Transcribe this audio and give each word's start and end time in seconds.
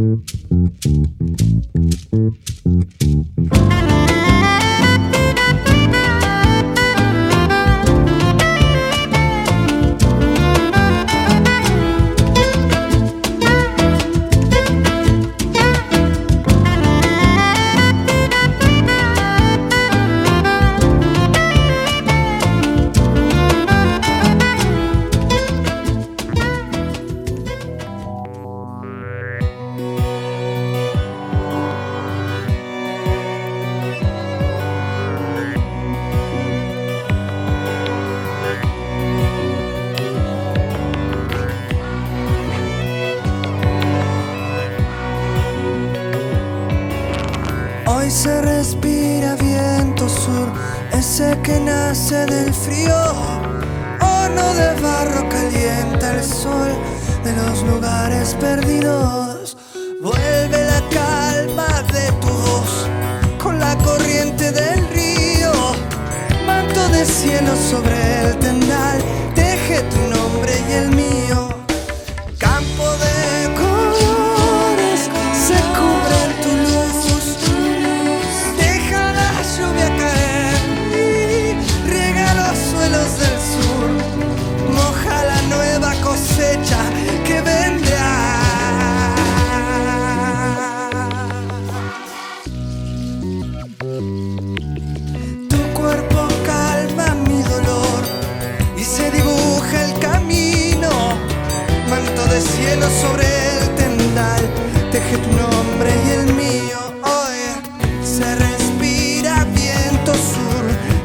Mm-hmm. 0.00 0.59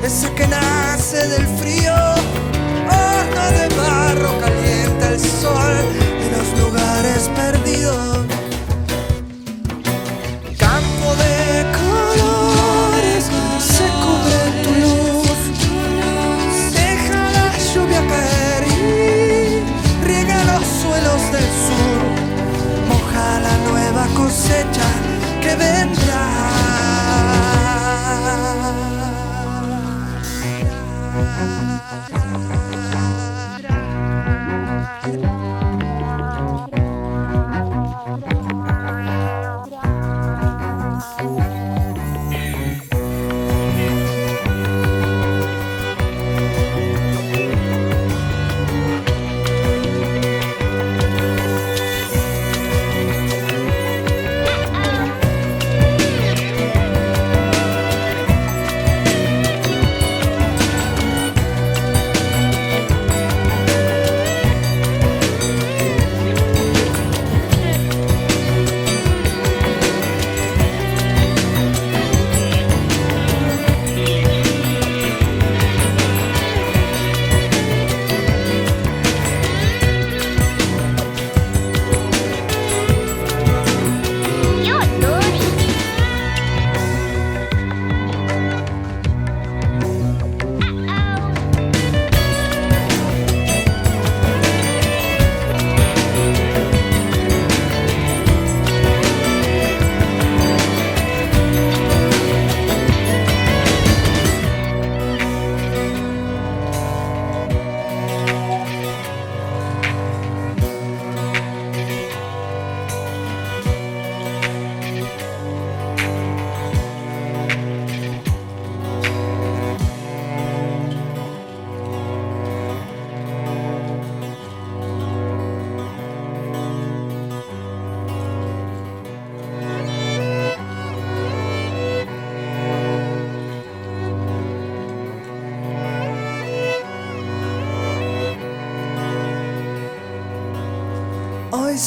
ese 0.05 0.31
que 0.35 0.47
nace 0.47 1.27
del 1.27 1.47
frío. 1.57 2.14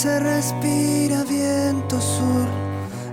Se 0.02 0.20
respira 0.20 1.24
viento 1.24 2.00
sur, 2.00 2.46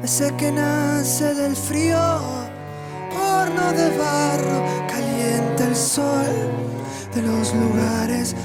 ese 0.03 0.31
que 0.35 0.51
nace 0.51 1.33
del 1.33 1.55
frío, 1.55 1.97
horno 1.97 3.71
de 3.73 3.89
barro, 3.97 4.63
caliente 4.87 5.63
el 5.63 5.75
sol 5.75 6.35
de 7.15 7.23
los 7.23 7.55
lugares 7.55 8.35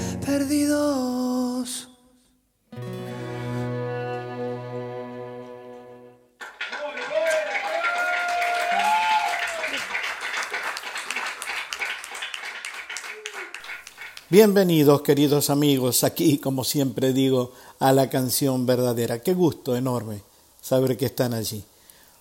Bienvenidos 14.31 15.03
queridos 15.03 15.51
amigos, 15.51 16.05
aquí 16.05 16.39
como 16.39 16.63
siempre 16.63 17.13
digo, 17.13 17.51
a 17.81 17.93
la 17.93 18.09
canción 18.09 18.65
verdadera. 18.65 19.19
Qué 19.19 19.35
gusto 19.35 19.75
enorme 19.75 20.23
saber 20.63 20.97
que 20.97 21.07
están 21.07 21.35
allí. 21.35 21.65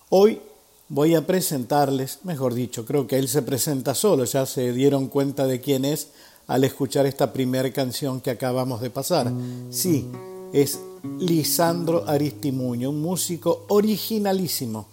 Hoy 0.10 0.42
voy 0.88 1.14
a 1.14 1.28
presentarles, 1.28 2.18
mejor 2.24 2.56
dicho, 2.56 2.84
creo 2.84 3.06
que 3.06 3.20
él 3.20 3.28
se 3.28 3.44
presenta 3.44 3.94
solo, 3.94 4.24
ya 4.24 4.48
se 4.48 4.74
dieron 4.74 5.06
cuenta 5.08 5.46
de 5.46 5.62
quién 5.62 5.86
es 5.86 6.08
al 6.48 6.64
escuchar 6.64 7.06
esta 7.06 7.32
primera 7.32 7.72
canción 7.72 8.22
que 8.22 8.32
acabamos 8.32 8.82
de 8.82 8.90
pasar. 8.90 9.32
Sí, 9.70 10.08
es 10.52 10.80
Lisandro 11.20 12.10
Aristimuño, 12.10 12.90
un 12.90 13.04
músico 13.04 13.66
originalísimo 13.68 14.88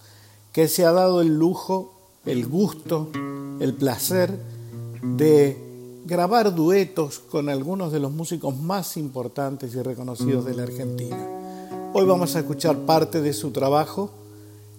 que 0.52 0.68
se 0.68 0.84
ha 0.84 0.92
dado 0.92 1.22
el 1.22 1.28
lujo, 1.28 1.94
el 2.26 2.46
gusto, 2.46 3.08
el 3.58 3.72
placer 3.72 4.38
de 5.02 5.65
grabar 6.06 6.54
duetos 6.54 7.18
con 7.18 7.48
algunos 7.48 7.90
de 7.90 7.98
los 7.98 8.12
músicos 8.12 8.56
más 8.56 8.96
importantes 8.96 9.74
y 9.74 9.82
reconocidos 9.82 10.44
de 10.44 10.54
la 10.54 10.62
Argentina. 10.62 11.18
Hoy 11.92 12.06
vamos 12.06 12.36
a 12.36 12.40
escuchar 12.40 12.76
parte 12.78 13.20
de 13.20 13.32
su 13.32 13.50
trabajo 13.50 14.10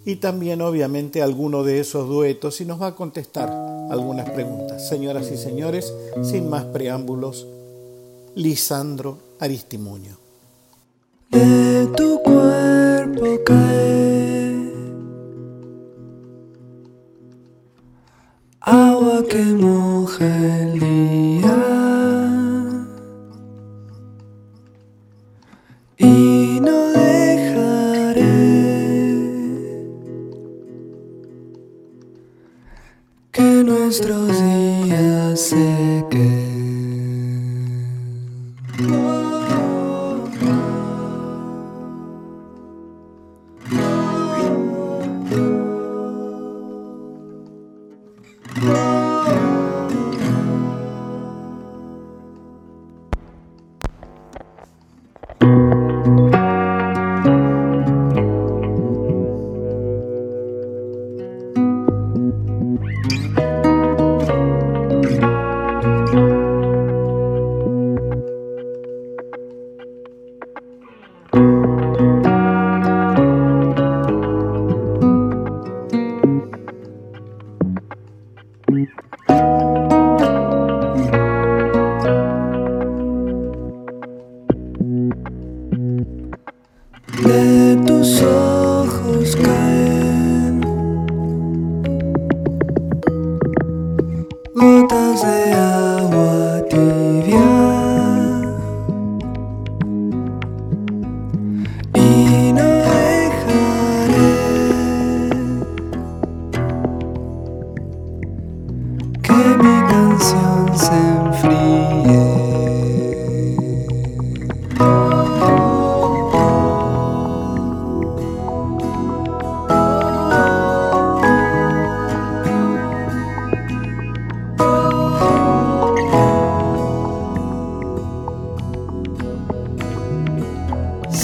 y 0.06 0.16
también 0.16 0.62
obviamente 0.62 1.22
alguno 1.22 1.64
de 1.64 1.82
esos 1.82 2.08
duetos 2.08 2.62
y 2.62 2.66
nos 2.66 2.82
va 2.82 2.88
a 2.88 2.96
contestar 2.96 3.50
algunas 3.92 4.30
preguntas. 4.30 4.88
Señoras 4.88 5.30
y 5.30 5.38
señores, 5.38 5.94
sin 6.24 6.50
más 6.50 6.64
preámbulos, 6.64 7.46
Lisandro 8.36 9.18
Aristimuño. 9.40 10.16
De 11.30 11.90
tu 11.98 12.22
cuerpo 12.24 13.44
cae 13.46 14.37
agua 18.98 19.24
que 19.24 19.38
moja 19.38 20.26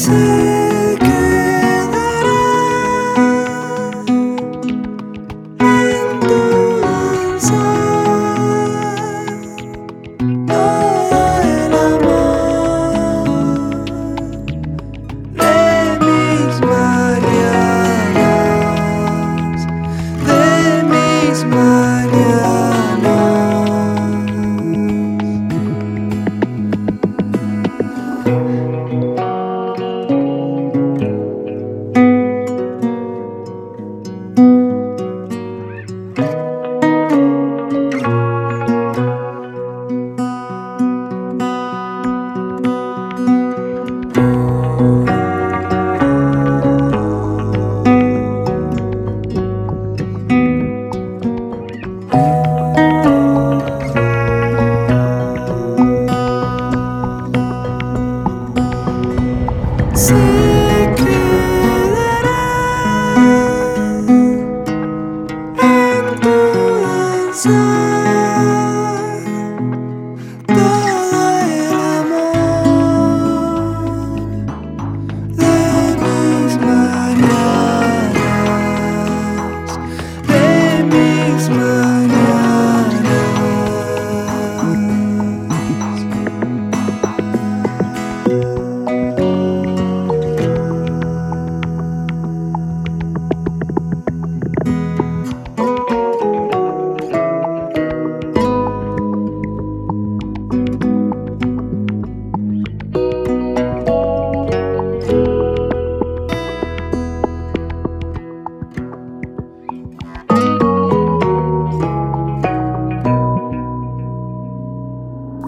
say 0.05 0.52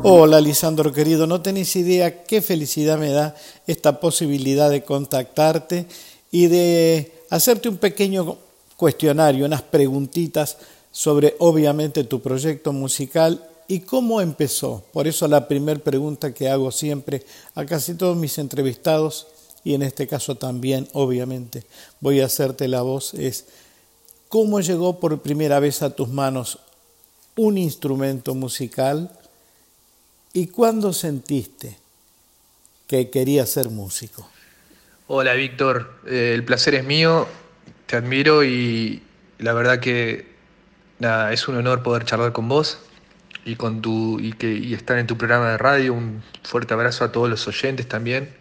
Hola 0.07 0.39
Lisandro 0.39 0.93
querido, 0.93 1.25
no 1.25 1.41
tenéis 1.41 1.75
idea 1.75 2.25
qué 2.25 2.39
felicidad 2.39 2.99
me 2.99 3.09
da 3.09 3.35
esta 3.65 3.99
posibilidad 3.99 4.69
de 4.69 4.83
contactarte 4.83 5.87
y 6.29 6.45
de 6.45 7.11
hacerte 7.31 7.69
un 7.69 7.77
pequeño 7.77 8.37
cuestionario, 8.77 9.47
unas 9.47 9.63
preguntitas 9.63 10.59
sobre 10.91 11.35
obviamente 11.39 12.03
tu 12.03 12.21
proyecto 12.21 12.71
musical 12.71 13.49
y 13.67 13.79
cómo 13.79 14.21
empezó. 14.21 14.83
Por 14.93 15.07
eso 15.07 15.27
la 15.27 15.47
primera 15.47 15.79
pregunta 15.79 16.35
que 16.35 16.49
hago 16.49 16.69
siempre 16.69 17.25
a 17.55 17.65
casi 17.65 17.95
todos 17.95 18.15
mis 18.15 18.37
entrevistados 18.37 19.25
y 19.63 19.73
en 19.73 19.81
este 19.81 20.05
caso 20.05 20.35
también 20.35 20.87
obviamente 20.93 21.63
voy 21.99 22.21
a 22.21 22.27
hacerte 22.27 22.67
la 22.67 22.83
voz 22.83 23.15
es 23.15 23.45
¿cómo 24.29 24.61
llegó 24.61 24.99
por 24.99 25.19
primera 25.23 25.59
vez 25.59 25.81
a 25.81 25.95
tus 25.95 26.09
manos 26.09 26.59
un 27.35 27.57
instrumento 27.57 28.35
musical? 28.35 29.09
¿Y 30.35 30.47
cuándo 30.47 30.91
sentiste 30.91 31.77
que 32.87 33.09
querías 33.09 33.49
ser 33.49 33.69
músico? 33.69 34.29
Hola 35.07 35.33
Víctor, 35.33 36.01
eh, 36.05 36.33
el 36.35 36.43
placer 36.43 36.75
es 36.75 36.83
mío, 36.83 37.25
te 37.85 37.95
admiro 37.95 38.43
y 38.43 39.01
la 39.39 39.53
verdad 39.53 39.79
que 39.79 40.27
es 41.31 41.47
un 41.47 41.55
honor 41.55 41.83
poder 41.83 42.03
charlar 42.03 42.33
con 42.33 42.49
vos 42.49 42.79
y, 43.45 43.55
con 43.55 43.81
tu, 43.81 44.19
y, 44.19 44.33
que, 44.33 44.73
estar 44.73 44.97
en 44.97 45.07
tu 45.07 45.17
programa 45.17 45.51
de 45.51 45.57
radio. 45.57 45.93
Un 45.93 46.21
fuerte 46.43 46.73
abrazo 46.73 47.05
a 47.05 47.13
todos 47.13 47.29
los 47.29 47.47
oyentes 47.47 47.87
también 47.87 48.35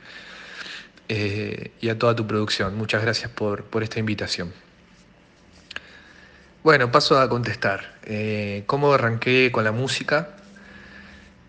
eh, 1.08 1.70
y 1.80 1.90
a 1.90 1.96
toda 1.96 2.16
tu 2.16 2.26
producción. 2.26 2.76
Muchas 2.76 3.02
gracias 3.02 3.30
por, 3.30 3.66
por 3.66 3.84
esta 3.84 4.00
invitación. 4.00 4.52
Bueno, 6.64 6.90
paso 6.90 7.20
a 7.20 7.28
contestar. 7.28 8.00
Eh, 8.02 8.64
¿Cómo 8.66 8.92
arranqué 8.92 9.52
con 9.52 9.62
la 9.62 9.70
música? 9.70 10.33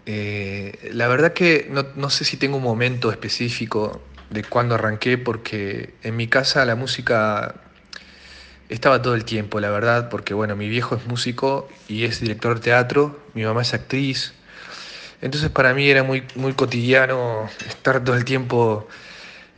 Eh, 0.06 0.92
la 0.94 1.08
verdad 1.08 1.34
que 1.34 1.68
no, 1.72 1.86
no, 1.96 2.10
sé 2.10 2.26
si 2.26 2.38
tengo 2.38 2.58
un 2.58 2.64
momento 2.64 3.12
específico 3.12 4.02
de 4.30 4.44
cuándo 4.44 4.76
arranqué, 4.76 5.18
porque 5.18 5.96
en 6.04 6.16
mi 6.16 6.28
casa 6.28 6.64
la 6.66 6.76
música 6.76 7.56
estaba 8.70 9.02
todo 9.02 9.16
el 9.16 9.26
tiempo, 9.26 9.60
la 9.60 9.70
verdad, 9.70 10.10
porque 10.10 10.34
bueno, 10.34 10.56
mi 10.56 10.70
viejo 10.70 10.96
es 10.96 11.06
músico 11.08 11.70
y 11.88 12.04
es 12.06 12.20
director 12.20 12.56
de 12.56 12.62
teatro, 12.62 13.20
mi 13.34 13.44
mamá 13.44 13.64
es 13.64 13.74
actriz, 13.74 14.34
entonces 15.22 15.50
para 15.50 15.74
mí 15.74 15.90
era 15.90 16.04
muy, 16.04 16.24
muy 16.36 16.54
cotidiano 16.54 17.50
estar 17.68 18.04
todo 18.04 18.16
el 18.16 18.26
tiempo 18.26 18.88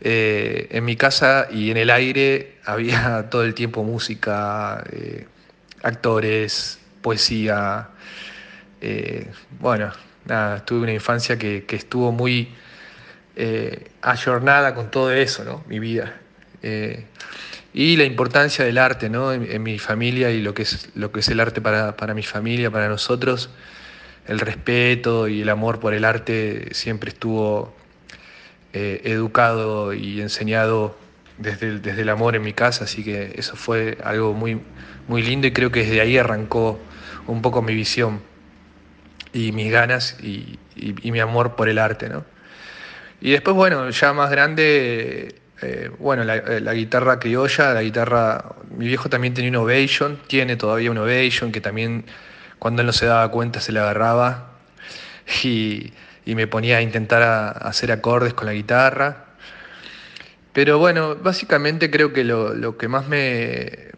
eh, 0.02 0.68
en 0.72 0.86
mi 0.86 0.96
casa 0.96 1.48
y 1.52 1.72
en 1.72 1.78
el 1.78 1.90
aire 1.90 2.58
había 2.66 3.30
todo 3.30 3.44
el 3.44 3.54
tiempo 3.54 3.84
música, 3.84 4.84
eh, 4.92 5.28
actores, 5.84 6.80
poesía, 7.02 7.90
bueno, 9.60 9.92
tuve 10.66 10.80
una 10.82 10.94
infancia 10.94 11.38
que, 11.38 11.66
que 11.66 11.76
estuvo 11.76 12.12
muy 12.12 12.50
eh, 13.40 13.92
ayornada 14.02 14.74
con 14.74 14.90
todo 14.90 15.12
eso, 15.12 15.44
¿no? 15.44 15.64
Mi 15.68 15.80
vida. 15.80 16.18
Eh, 16.64 17.06
y 17.72 17.96
la 17.96 18.04
importancia 18.04 18.66
del 18.66 18.80
arte 18.80 19.12
¿no? 19.12 19.32
en, 19.32 19.62
mi 19.62 19.78
familia 19.78 20.32
y 20.32 20.42
lo 20.42 20.56
que 20.56 20.64
es, 20.64 20.90
lo 20.96 21.12
que 21.12 21.20
es 21.20 21.28
el 21.28 21.40
arte 21.40 21.62
para, 21.62 21.96
para, 21.96 22.16
mi 22.16 22.24
familia, 22.24 22.72
para 22.72 22.90
nosotros. 22.90 23.52
El 24.26 24.40
respeto 24.40 25.28
y 25.28 25.42
el 25.44 25.50
amor 25.50 25.80
por 25.80 25.94
el 25.94 26.04
arte 26.04 26.70
siempre 26.72 27.12
estuvo 27.12 27.76
eh, 28.74 29.02
educado 29.04 29.94
y 29.94 30.20
enseñado 30.20 30.98
desde 31.38 31.68
el, 31.68 31.82
desde 31.84 32.02
el 32.02 32.10
amor 32.10 32.36
en 32.36 32.42
mi 32.42 32.54
casa, 32.54 32.86
así 32.86 33.04
que 33.04 33.36
eso 33.36 33.56
fue 33.56 34.00
algo 34.04 34.34
muy, 34.34 34.60
muy 35.08 35.22
lindo 35.22 35.46
y 35.46 35.52
creo 35.52 35.72
que 35.72 35.82
desde 35.82 36.02
ahí 36.02 36.18
arrancó 36.18 36.80
un 37.28 37.44
poco 37.44 37.62
mi 37.62 37.76
visión 37.76 38.20
y 39.34 39.52
mis 39.52 39.72
ganas 39.72 40.18
y, 40.22 40.60
mi 40.76 41.20
amor 41.20 41.56
por 41.56 41.70
el 41.70 41.80
arte. 41.80 42.10
¿no? 42.10 42.26
Y 43.22 43.32
después, 43.32 43.56
bueno, 43.56 43.90
ya 43.90 44.14
más 44.14 44.30
grande 44.30 45.36
eh, 45.62 45.90
bueno, 45.98 46.24
la, 46.24 46.36
eh, 46.36 46.60
la, 46.62 46.74
guitarra 46.74 47.20
criolla, 47.20 47.74
la 47.74 47.82
guitarra. 47.82 48.44
Mi 48.70 48.88
viejo 48.88 49.10
también 49.10 49.34
tenía 49.34 49.50
un 49.50 49.56
Ovation, 49.58 50.20
tiene 50.28 50.56
todavía 50.56 50.92
un 50.92 50.98
Ovation 50.98 51.52
que 51.52 51.62
también 51.62 52.06
cuando 52.60 52.82
él 52.82 52.86
no 52.86 52.94
se 52.94 53.06
daba 53.06 53.30
cuenta 53.32 53.60
se 53.60 53.72
le 53.72 53.80
agarraba 53.80 54.52
y, 55.44 55.94
me 56.26 56.46
ponía 56.46 56.78
a 56.78 56.82
intentar 56.82 57.24
a 57.24 57.50
hacer 57.52 57.92
acordes 57.92 58.34
con 58.34 58.48
la 58.48 58.54
guitarra. 58.54 59.27
Pero 60.58 60.80
bueno, 60.80 61.16
básicamente 61.16 61.92
creo 61.92 62.12
que 62.12 62.24
lo, 62.24 62.56
lo 62.56 62.78
que 62.78 62.88
más 62.88 63.08
me, 63.08 63.92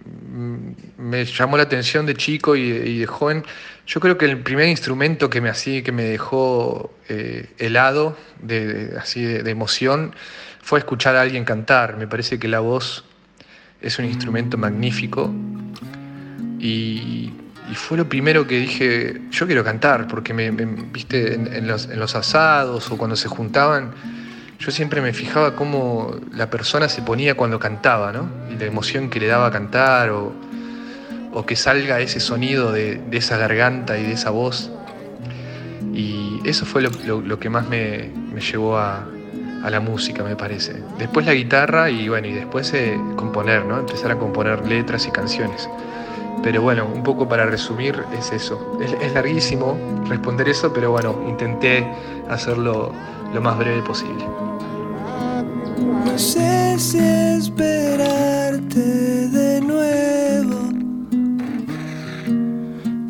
me, 0.98 1.24
llamó 1.24 1.56
la 1.56 1.64
atención 1.64 2.06
de 2.06 2.16
chico 2.16 2.54
y, 2.58 2.64
y, 2.64 3.00
de 3.00 3.08
joven, 3.08 3.46
yo 3.88 4.02
creo 4.02 4.18
que 4.18 4.26
el 4.26 4.40
primer 4.40 4.68
instrumento 4.68 5.30
que 5.30 5.40
me, 5.40 5.48
así, 5.48 5.84
que 5.84 5.94
me 5.94 6.04
dejó 6.04 6.94
eh, 7.08 7.50
helado, 7.60 8.18
de, 8.42 8.94
así 9.00 9.24
de, 9.24 9.50
emoción, 9.50 10.14
fue 10.62 10.80
escuchar 10.80 11.16
a 11.16 11.22
alguien 11.22 11.46
cantar. 11.46 11.96
Me 11.96 12.08
parece 12.08 12.40
que 12.40 12.50
la 12.50 12.60
voz 12.60 13.06
es 13.80 13.98
un 13.98 14.04
instrumento 14.04 14.58
magnífico 14.58 15.34
y, 16.60 17.32
y 17.72 17.76
fue 17.76 17.98
lo 17.98 18.10
primero 18.10 18.46
que 18.46 18.60
dije, 18.60 19.22
yo 19.32 19.48
quiero 19.48 19.64
cantar, 19.64 20.10
porque 20.10 20.34
me, 20.34 20.52
viste 20.52 21.36
en, 21.36 21.68
los, 21.68 21.86
en, 21.86 21.98
los, 21.98 22.16
asados 22.16 22.92
o 22.92 22.98
cuando 22.98 23.16
se 23.16 23.30
juntaban, 23.30 23.94
yo 24.60 24.72
siempre 24.72 25.02
me 25.02 25.14
fijaba 25.14 25.56
cómo 25.56 26.16
la 26.34 26.50
persona 26.50 26.90
se 26.90 27.02
ponía 27.02 27.36
cuando 27.36 27.60
cantaba, 27.60 28.12
¿no? 28.12 28.30
Y 28.52 28.58
la 28.58 28.66
emoción 28.66 29.10
que 29.10 29.20
le 29.20 29.28
daba 29.28 29.48
a 29.48 29.52
cantar 29.52 30.10
o, 30.10 30.34
o 31.32 31.46
que 31.46 31.56
salga 31.56 32.02
ese 32.02 32.20
sonido 32.20 32.74
de, 32.74 32.96
de, 32.96 33.18
esa 33.18 33.38
garganta 33.38 33.98
y 33.98 34.04
de 34.04 34.14
esa 34.14 34.32
voz. 34.32 34.70
Y 35.94 36.42
eso 36.44 36.66
fue 36.66 36.82
lo, 36.82 37.40
que 37.40 37.50
más 37.50 37.70
me, 37.70 38.12
me 38.34 38.42
llevó 38.42 38.78
a, 38.78 39.08
a 39.64 39.70
la 39.70 39.80
música, 39.80 40.24
me 40.24 40.36
parece. 40.36 40.84
Después 40.98 41.26
la 41.26 41.34
guitarra 41.34 41.90
y 41.90 42.10
bueno, 42.10 42.28
y 42.28 42.34
después 42.34 42.74
eh, 42.74 43.00
componer, 43.16 43.64
¿no? 43.64 43.80
Empezar 43.80 44.12
a 44.12 44.18
componer 44.18 44.68
letras 44.68 45.08
y 45.08 45.12
canciones. 45.12 45.70
Pero 46.44 46.62
bueno, 46.62 46.86
un 46.86 47.04
poco 47.04 47.30
para 47.30 47.46
resumir 47.46 48.04
es 48.18 48.34
eso. 48.34 48.78
Es, 48.82 48.92
es 49.02 49.14
larguísimo 49.14 49.78
responder 50.10 50.50
eso, 50.50 50.74
pero 50.74 50.92
bueno, 50.92 51.24
intenté 51.30 51.88
hacerlo 52.30 52.92
lo 53.34 53.42
más 53.42 53.58
breve 53.58 53.82
posible. 53.84 54.49
No 55.80 56.18
sé 56.18 56.78
si 56.78 56.98
esperarte 57.00 58.80
de 59.30 59.62
nuevo 59.62 60.60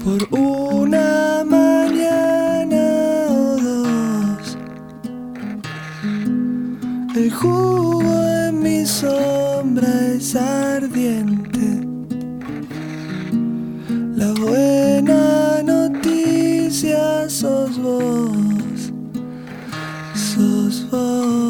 por 0.03 0.39
una 0.39 1.43
mañana 1.43 2.85
o 3.29 3.57
dos. 3.57 4.57
El 7.15 7.31
jugo 7.33 8.13
en 8.45 8.61
mi 8.61 8.85
sombra 8.85 9.89
es 10.15 10.35
ardiente. 10.35 11.88
La 14.15 14.31
buena 14.33 15.63
noticia 15.63 17.27
sos 17.29 17.81
vos, 17.81 18.91
sos 20.13 20.88
vos. 20.91 21.48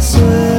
岁。 0.00 0.57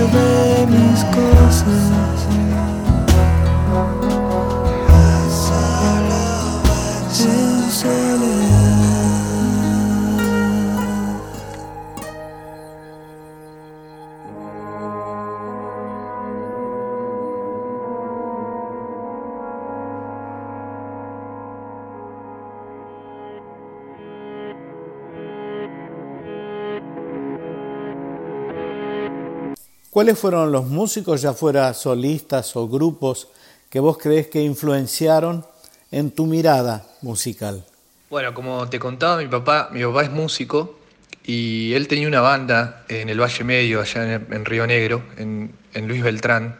¿Cuáles 29.99 30.17
fueron 30.17 30.49
los 30.53 30.65
músicos, 30.65 31.21
ya 31.21 31.33
fuera 31.33 31.73
solistas 31.73 32.55
o 32.55 32.69
grupos, 32.69 33.27
que 33.69 33.81
vos 33.81 33.97
crees 33.97 34.27
que 34.27 34.41
influenciaron 34.41 35.45
en 35.91 36.11
tu 36.11 36.25
mirada 36.25 36.87
musical? 37.01 37.65
Bueno, 38.09 38.33
como 38.33 38.69
te 38.69 38.79
contaba, 38.79 39.17
mi 39.17 39.27
papá, 39.27 39.67
mi 39.73 39.83
papá 39.83 40.03
es 40.03 40.09
músico 40.09 40.79
y 41.25 41.73
él 41.73 41.89
tenía 41.89 42.07
una 42.07 42.21
banda 42.21 42.85
en 42.87 43.09
el 43.09 43.19
Valle 43.19 43.43
Medio, 43.43 43.81
allá 43.81 44.13
en, 44.13 44.45
Río 44.45 44.65
Negro, 44.65 45.03
en, 45.17 45.51
en 45.73 45.87
Luis 45.89 46.01
Beltrán, 46.01 46.55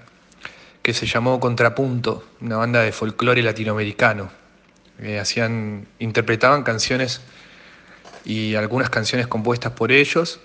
que 0.82 0.94
se 0.94 1.06
llamó 1.06 1.40
Contrapunto, 1.40 2.26
una 2.42 2.58
banda 2.58 2.82
de 2.82 2.92
folclore 2.92 3.42
latinoamericano. 3.42 4.30
Eh, 5.02 5.18
hacían, 5.18 5.88
interpretaban 6.00 6.64
canciones 6.64 7.22
y 8.26 8.56
algunas 8.56 8.90
canciones 8.90 9.28
compuestas 9.28 9.72
por 9.72 9.94
ellos. 9.94 10.42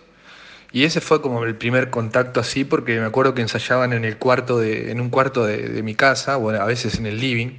Y 0.75 0.83
ese 0.83 1.01
fue 1.01 1.23
como 1.23 1.45
el 1.45 1.55
primer 1.55 1.89
contacto 1.89 2.41
así, 2.41 2.65
porque 2.65 2.99
me 2.99 3.07
acuerdo 3.07 3.33
que 3.33 3.43
ensayaban 3.43 3.93
en 3.93 4.05
el 4.05 4.19
cuarto 4.19 4.59
de, 4.59 4.91
en 4.91 5.01
un 5.01 5.09
cuarto 5.09 5.47
de, 5.47 5.81
mi 5.85 5.95
casa, 5.95 6.35
bueno, 6.35 6.61
a 6.61 6.65
veces 6.65 6.99
en 6.99 7.07
el 7.07 7.21
living. 7.21 7.59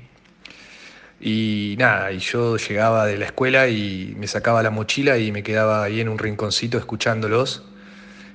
Y 1.21 1.75
nada, 1.79 2.11
y 2.11 2.19
yo 2.19 2.57
llegaba 2.57 3.05
de 3.05 3.17
la 3.17 3.27
escuela 3.27 3.69
y 3.69 4.13
me 4.17 4.27
sacaba 4.27 4.61
la 4.61 4.69
mochila 4.69 5.17
y 5.17 5.31
me 5.31 5.43
quedaba 5.43 5.81
ahí 5.81 6.01
en 6.01 6.09
un 6.09 6.17
rinconcito 6.17 6.77
escuchándolos, 6.77 7.63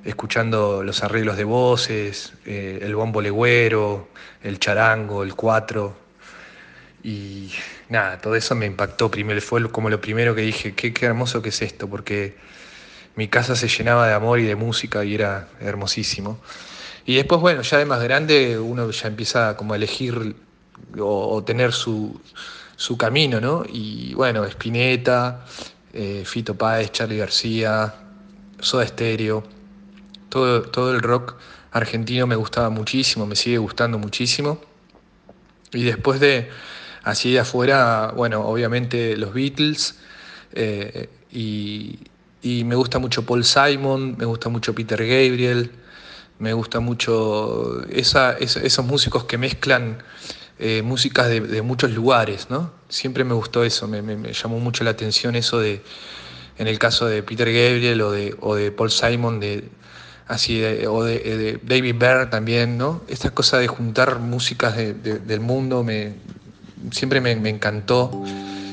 escuchando 0.06 0.82
los 0.82 1.02
arreglos 1.04 1.36
de 1.36 1.44
voces, 1.44 2.32
eh, 2.46 2.78
el 2.80 2.94
bombo 2.94 3.20
legüero, 3.20 4.08
el 4.42 4.58
charango, 4.58 5.24
el 5.24 5.34
cuatro. 5.34 5.94
Y 7.02 7.52
nada, 7.90 8.18
todo 8.18 8.34
eso 8.34 8.54
me 8.54 8.64
impactó 8.64 9.10
primero, 9.10 9.42
fue 9.42 9.70
como 9.70 9.90
lo 9.90 10.00
primero 10.00 10.34
que 10.34 10.40
dije, 10.40 10.74
qué, 10.74 10.94
qué 10.94 11.04
hermoso 11.04 11.42
que 11.42 11.50
es 11.50 11.60
esto, 11.60 11.86
porque 11.86 12.34
mi 13.16 13.28
casa 13.28 13.56
se 13.56 13.68
llenaba 13.68 14.06
de 14.06 14.14
amor 14.14 14.38
y 14.38 14.44
de 14.44 14.56
música 14.56 15.04
y 15.04 15.14
era 15.14 15.48
hermosísimo. 15.60 16.38
Y 17.06 17.16
después, 17.16 17.40
bueno, 17.40 17.62
ya 17.62 17.78
de 17.78 17.86
más 17.86 18.02
grande 18.02 18.58
uno 18.58 18.90
ya 18.90 19.08
empieza 19.08 19.56
como 19.56 19.74
a 19.74 19.76
elegir 19.76 20.36
o, 20.98 21.42
tener 21.44 21.72
su, 21.72 22.20
su 22.76 22.96
camino, 22.96 23.40
¿no? 23.40 23.64
Y 23.68 24.14
bueno, 24.14 24.44
Spinetta, 24.44 25.44
eh, 25.92 26.22
Fito 26.24 26.54
Páez, 26.56 26.92
Charlie 26.92 27.18
García, 27.18 27.94
Soda 28.60 28.86
Stereo, 28.86 29.42
todo, 30.28 30.62
todo 30.62 30.92
el 30.92 31.00
rock 31.00 31.36
argentino 31.72 32.26
me 32.26 32.36
gustaba 32.36 32.70
muchísimo, 32.70 33.26
me 33.26 33.36
sigue 33.36 33.58
gustando 33.58 33.98
muchísimo. 33.98 34.60
Y 35.72 35.84
después 35.84 36.20
de, 36.20 36.48
así 37.02 37.32
de 37.32 37.40
afuera, 37.40 38.12
bueno, 38.16 38.40
obviamente 38.42 39.16
los 39.16 39.32
Beatles, 39.32 39.98
eh, 40.52 41.08
y, 41.32 41.98
y 42.42 42.64
me 42.64 42.74
gusta 42.74 42.98
mucho 42.98 43.24
Paul 43.24 43.44
Simon, 43.44 44.16
me 44.18 44.24
gusta 44.24 44.48
mucho 44.48 44.74
Peter 44.74 44.98
Gabriel, 44.98 45.70
me 46.38 46.52
gusta 46.54 46.80
mucho 46.80 47.82
esa, 47.90 48.32
esa- 48.38 48.60
esos 48.60 48.84
músicos 48.84 49.24
que 49.24 49.36
mezclan 49.38 49.98
eh, 50.58 50.82
músicas 50.82 51.28
de, 51.28 51.40
muchos 51.62 51.90
lugares, 51.92 52.48
¿no? 52.50 52.70
Siempre 52.88 53.24
me 53.24 53.32
gustó 53.34 53.64
eso, 53.64 53.88
me, 53.88 54.02
llamó 54.32 54.58
mucho 54.60 54.84
la 54.84 54.90
atención 54.90 55.34
eso 55.34 55.58
de, 55.58 55.82
en 56.58 56.66
el 56.66 56.78
caso 56.78 57.06
de 57.06 57.22
Peter 57.22 57.46
Gabriel 57.46 58.00
o 58.02 58.10
de, 58.10 58.36
o 58.40 58.54
de 58.54 58.70
Paul 58.70 58.90
Simon, 58.90 59.40
de, 59.40 59.64
así 60.28 60.58
de- 60.58 60.86
o 60.86 61.02
de, 61.04 61.16
eh, 61.24 61.36
de 61.38 61.60
David 61.62 61.94
Byrne 61.98 62.26
también, 62.26 62.76
¿no? 62.76 63.02
Esta 63.08 63.30
cosa 63.30 63.58
de 63.58 63.68
juntar 63.68 64.18
músicas 64.18 64.76
de- 64.76 64.92
de- 64.94 65.18
del 65.18 65.40
mundo 65.40 65.82
me, 65.82 66.14
siempre 66.90 67.20
me 67.20 67.48
encantó 67.48 68.10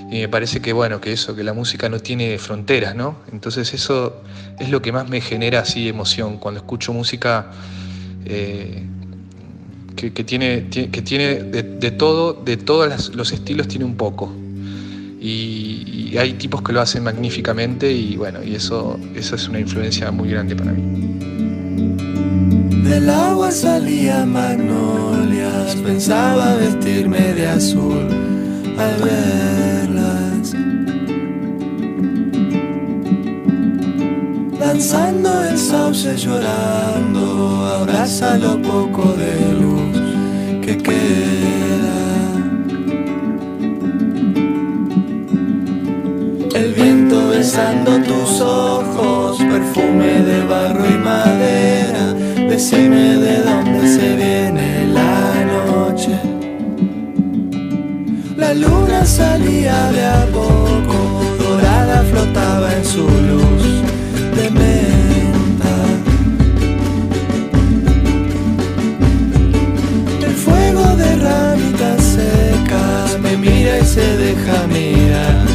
y 0.10 0.20
me 0.22 0.30
parece 0.30 0.62
que 0.62 0.74
bueno, 0.74 1.02
que 1.02 1.12
eso, 1.14 1.36
que 1.36 1.44
la 1.44 1.54
música 1.54 1.90
no 1.90 2.00
tiene 2.00 2.38
fronteras, 2.38 2.96
¿no? 2.96 3.18
Entonces 3.32 3.74
eso 3.74 4.22
es 4.60 4.70
lo 4.70 4.82
que 4.82 4.92
más 4.92 5.10
me 5.10 5.20
genera 5.22 5.60
así 5.62 5.88
emoción 5.90 6.38
cuando 6.38 6.60
escucho 6.60 6.94
música 6.94 7.52
eh, 8.26 8.84
que, 9.96 10.14
que 10.14 10.24
tiene, 10.24 10.70
tie- 10.70 10.90
que 10.92 11.02
tiene 11.02 11.44
de, 11.44 11.64
de 11.64 11.92
todo, 11.92 12.34
de 12.34 12.56
todos 12.58 13.16
los 13.16 13.32
estilos 13.32 13.68
tiene 13.68 13.86
un 13.86 13.96
poco. 13.96 14.34
Y, 15.20 16.16
hay 16.18 16.34
tipos 16.34 16.62
que 16.62 16.72
lo 16.74 16.82
hacen 16.82 17.04
magníficamente 17.04 17.92
y 17.92 18.16
bueno, 18.16 18.42
y 18.44 18.56
eso, 18.56 18.98
eso 19.14 19.36
es 19.36 19.48
una 19.48 19.60
influencia 19.60 20.10
muy 20.10 20.30
grande 20.30 20.56
para 20.56 20.72
mí. 20.72 20.82
Del 22.84 23.10
agua 23.10 23.52
salía 23.52 24.26
magnolias, 24.26 25.76
pensaba 25.76 26.56
vestirme 26.56 27.34
de 27.34 27.48
azul 27.48 28.08
al 28.80 28.96
verlas. 29.04 29.77
Danzando 34.68 35.46
el 35.46 35.58
sauce 35.58 36.18
llorando, 36.18 37.66
abraza 37.80 38.36
lo 38.38 38.62
poco 38.62 39.14
de 39.14 39.34
luz 39.62 39.98
que 40.62 40.78
queda. 40.78 42.00
El 46.54 46.74
viento 46.74 47.30
besando 47.30 47.92
tus 48.02 48.42
ojos, 48.42 49.38
perfume 49.38 50.20
de 50.30 50.44
barro 50.44 50.86
y 50.86 50.98
madera. 50.98 52.14
Decime 52.50 53.20
de 53.26 53.44
dónde 53.44 53.88
se 53.88 54.16
viene 54.18 54.86
la 54.88 55.46
noche. 55.46 56.20
La 58.36 58.54
luna 58.54 59.06
salía 59.06 59.92
de 59.94 60.06
a 60.06 60.26
poco, 60.26 60.98
dorada 61.40 62.04
flotaba 62.12 62.76
en 62.76 62.84
su 62.84 63.08
luz 63.08 63.87
se 73.88 74.18
deja 74.18 74.68
mirar 74.68 75.46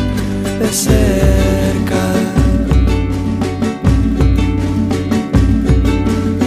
de 0.58 0.68
cerca. 0.68 2.02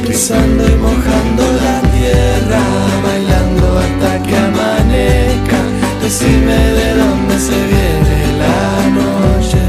Pisando 0.07 0.63
y 0.67 0.75
mojando 0.85 1.43
la 1.63 1.77
tierra, 1.95 2.63
bailando 3.03 3.65
hasta 3.83 4.23
que 4.23 4.35
amanezca. 4.35 5.59
Decime 6.01 6.57
de 6.79 6.87
dónde 7.01 7.35
se 7.47 7.57
viene 7.73 8.17
la 8.43 8.59
noche. 8.99 9.63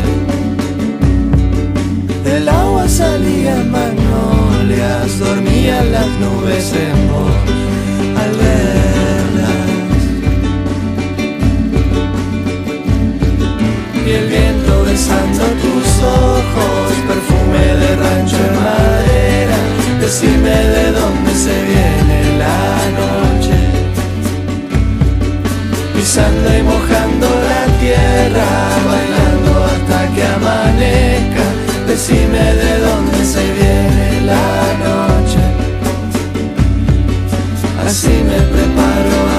Del 2.25 2.49
agua 2.49 2.89
salían 2.89 3.71
magnolias, 3.71 5.19
dormían 5.19 5.93
las 5.93 6.09
nubes 6.23 6.73
en 6.73 7.09
vos 7.11 7.56
madera. 18.67 19.59
Decime 20.01 20.57
de 20.75 20.85
dónde 20.99 21.33
se 21.45 21.57
viene 21.71 22.19
la 22.43 22.65
noche, 23.01 23.59
pisando 25.95 26.49
y 26.59 26.63
mojando 26.63 27.27
la 27.51 27.63
tierra, 27.83 28.49
bailando 28.89 29.53
hasta 29.71 29.99
que 30.15 30.23
amanezca. 30.39 31.45
Decime 31.87 32.45
de 32.63 32.73
dónde 32.87 33.19
se 33.35 33.45
viene 33.59 34.07
la 34.33 34.49
noche. 34.87 35.43
Así 37.87 38.15
me 38.29 38.39
preparo 38.53 39.36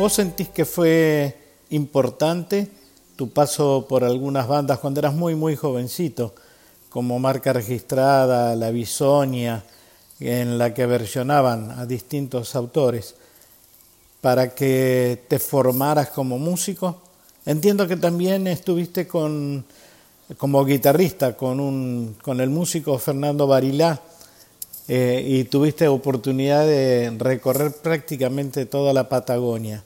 ¿Vos 0.00 0.14
sentís 0.14 0.48
que 0.48 0.64
fue 0.64 1.36
importante 1.68 2.66
tu 3.16 3.28
paso 3.28 3.84
por 3.86 4.02
algunas 4.02 4.48
bandas 4.48 4.78
cuando 4.78 4.98
eras 4.98 5.12
muy, 5.12 5.34
muy 5.34 5.56
jovencito, 5.56 6.34
como 6.88 7.18
marca 7.18 7.52
registrada, 7.52 8.56
La 8.56 8.70
Bisonia, 8.70 9.62
en 10.18 10.56
la 10.56 10.72
que 10.72 10.86
versionaban 10.86 11.72
a 11.72 11.84
distintos 11.84 12.56
autores, 12.56 13.14
para 14.22 14.54
que 14.54 15.22
te 15.28 15.38
formaras 15.38 16.08
como 16.08 16.38
músico? 16.38 17.02
Entiendo 17.44 17.86
que 17.86 17.96
también 17.98 18.46
estuviste 18.46 19.06
con, 19.06 19.66
como 20.38 20.64
guitarrista 20.64 21.36
con, 21.36 21.60
un, 21.60 22.16
con 22.22 22.40
el 22.40 22.48
músico 22.48 22.96
Fernando 22.96 23.46
Barilá 23.46 24.00
eh, 24.88 25.22
y 25.26 25.44
tuviste 25.44 25.88
oportunidad 25.88 26.64
de 26.64 27.14
recorrer 27.18 27.74
prácticamente 27.82 28.64
toda 28.64 28.94
la 28.94 29.06
Patagonia. 29.06 29.84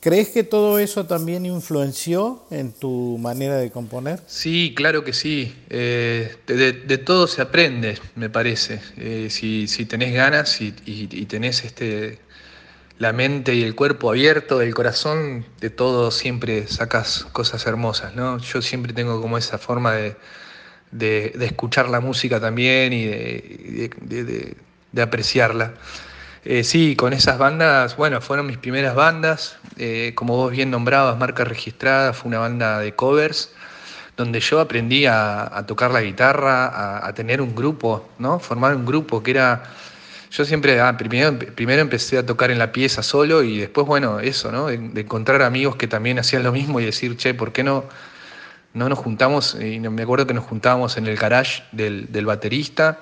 ¿Crees 0.00 0.28
que 0.28 0.44
todo 0.44 0.78
eso 0.78 1.06
también 1.06 1.44
influenció 1.44 2.44
en 2.50 2.72
tu 2.72 3.18
manera 3.18 3.56
de 3.56 3.70
componer? 3.70 4.20
Sí, 4.26 4.72
claro 4.76 5.02
que 5.02 5.12
sí. 5.12 5.56
Eh, 5.70 6.36
de, 6.46 6.98
todo 6.98 7.26
se 7.26 7.42
aprende, 7.42 7.98
me 8.14 8.30
parece. 8.30 8.80
Eh, 8.96 9.26
si, 9.28 9.66
si, 9.66 9.86
tenés 9.86 10.14
ganas 10.14 10.60
y, 10.60 10.72
y, 10.86 11.26
tenés 11.26 11.64
este, 11.64 12.20
la 12.98 13.12
mente 13.12 13.56
y 13.56 13.64
el 13.64 13.74
cuerpo 13.74 14.10
abierto, 14.10 14.60
el 14.62 14.72
corazón, 14.72 15.44
de 15.60 15.70
todo 15.70 16.12
siempre 16.12 16.68
sacas 16.68 17.26
cosas 17.32 17.66
hermosas, 17.66 18.14
¿no? 18.14 18.38
Yo 18.38 18.62
siempre 18.62 18.92
tengo 18.92 19.20
como 19.20 19.36
esa 19.36 19.58
forma 19.58 19.94
de, 19.94 20.16
de, 20.90 21.44
escuchar 21.44 21.88
la 21.88 22.00
música 22.00 22.40
también 22.40 22.92
y 22.92 23.06
de, 23.06 24.56
apreciarla. 25.00 25.74
Eh, 26.44 26.64
sí, 26.64 26.96
con 26.96 27.12
esas 27.12 27.38
bandas, 27.38 27.96
bueno, 27.96 28.20
fueron 28.20 28.46
mis 28.46 28.58
primeras 28.58 28.94
bandas, 28.94 29.58
eh, 29.76 30.12
como 30.14 30.36
vos 30.36 30.52
bien 30.52 30.70
nombrabas, 30.70 31.18
marca 31.18 31.44
registrada, 31.44 32.12
fue 32.12 32.28
una 32.28 32.38
banda 32.38 32.78
de 32.78 32.94
covers, 32.94 33.52
donde 34.16 34.40
yo 34.40 34.60
aprendí 34.60 35.06
a, 35.06 35.64
tocar 35.66 35.90
la 35.90 36.00
guitarra, 36.02 37.06
a, 37.06 37.12
tener 37.14 37.40
un 37.40 37.54
grupo, 37.54 38.08
¿no? 38.18 38.38
Formar 38.40 38.74
un 38.74 38.84
grupo 38.86 39.22
que 39.22 39.32
era... 39.32 39.62
Yo 40.30 40.44
siempre, 40.44 40.80
ah, 40.80 40.96
primero, 40.96 41.38
primero 41.54 41.80
empecé 41.80 42.18
a 42.18 42.26
tocar 42.26 42.50
en 42.50 42.58
la 42.58 42.70
pieza 42.72 43.02
solo 43.02 43.42
y 43.42 43.58
después, 43.58 43.86
bueno, 43.86 44.20
eso, 44.20 44.52
¿no? 44.52 44.66
De, 44.66 45.00
encontrar 45.00 45.42
amigos 45.42 45.76
que 45.76 45.86
también 45.86 46.18
hacían 46.18 46.42
lo 46.42 46.52
mismo 46.52 46.80
y 46.80 46.84
decir, 46.84 47.16
che, 47.16 47.32
¿por 47.34 47.52
qué 47.52 47.62
no 47.64 47.84
no 48.74 48.88
nos 48.88 48.98
juntamos, 48.98 49.56
y 49.60 49.80
me 49.80 50.02
acuerdo 50.02 50.26
que 50.26 50.34
nos 50.34 50.44
juntábamos 50.44 50.96
en 50.96 51.06
el 51.06 51.16
garage 51.16 51.62
del, 51.72 52.26
baterista, 52.26 53.00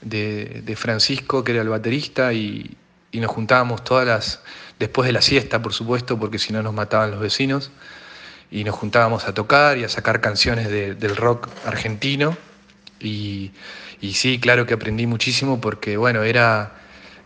de, 0.00 0.74
Francisco, 0.76 1.44
que 1.44 1.52
era 1.52 1.62
el 1.62 1.68
baterista, 1.68 2.32
y, 2.32 2.76
nos 3.12 3.30
juntábamos 3.30 3.82
todas 3.82 4.06
las, 4.06 4.40
después 4.78 5.06
de 5.06 5.12
la 5.12 5.22
siesta, 5.22 5.60
por 5.60 5.72
supuesto, 5.72 6.18
porque 6.18 6.38
si 6.38 6.52
no 6.52 6.62
nos 6.62 6.72
mataban 6.72 7.10
los 7.10 7.20
vecinos, 7.20 7.70
y 8.50 8.64
nos 8.64 8.74
juntábamos 8.76 9.26
a 9.26 9.34
tocar 9.34 9.76
y 9.78 9.84
a 9.84 9.88
sacar 9.88 10.20
canciones 10.20 10.68
del 10.70 11.16
rock 11.16 11.48
argentino. 11.66 12.36
Y, 13.00 13.52
sí, 14.14 14.38
claro 14.40 14.66
que 14.66 14.74
aprendí 14.74 15.06
muchísimo 15.06 15.60
porque, 15.60 15.96
bueno, 15.96 16.22
era, 16.22 16.72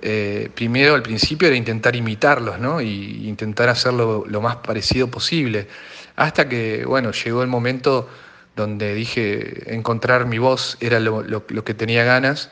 eh, 0.01 0.51
primero 0.55 0.95
al 0.95 1.03
principio 1.03 1.49
era 1.49 1.57
intentar 1.57 1.95
imitarlos, 1.95 2.59
¿no? 2.59 2.81
Y 2.81 3.29
intentar 3.29 3.69
hacerlo 3.69 4.25
lo 4.27 4.41
más 4.41 4.57
parecido 4.57 5.09
posible. 5.09 5.69
Hasta 6.17 6.49
que, 6.49 6.85
bueno, 6.85 7.13
llegó 7.13 7.43
el 7.43 7.49
momento 7.49 8.09
donde 8.57 8.95
dije 8.95 9.75
encontrar 9.75 10.27
mi 10.27 10.39
voz 10.39 10.77
era 10.81 11.01
lo, 11.01 11.47
que 11.65 11.75
tenía 11.75 12.05
ganas 12.05 12.51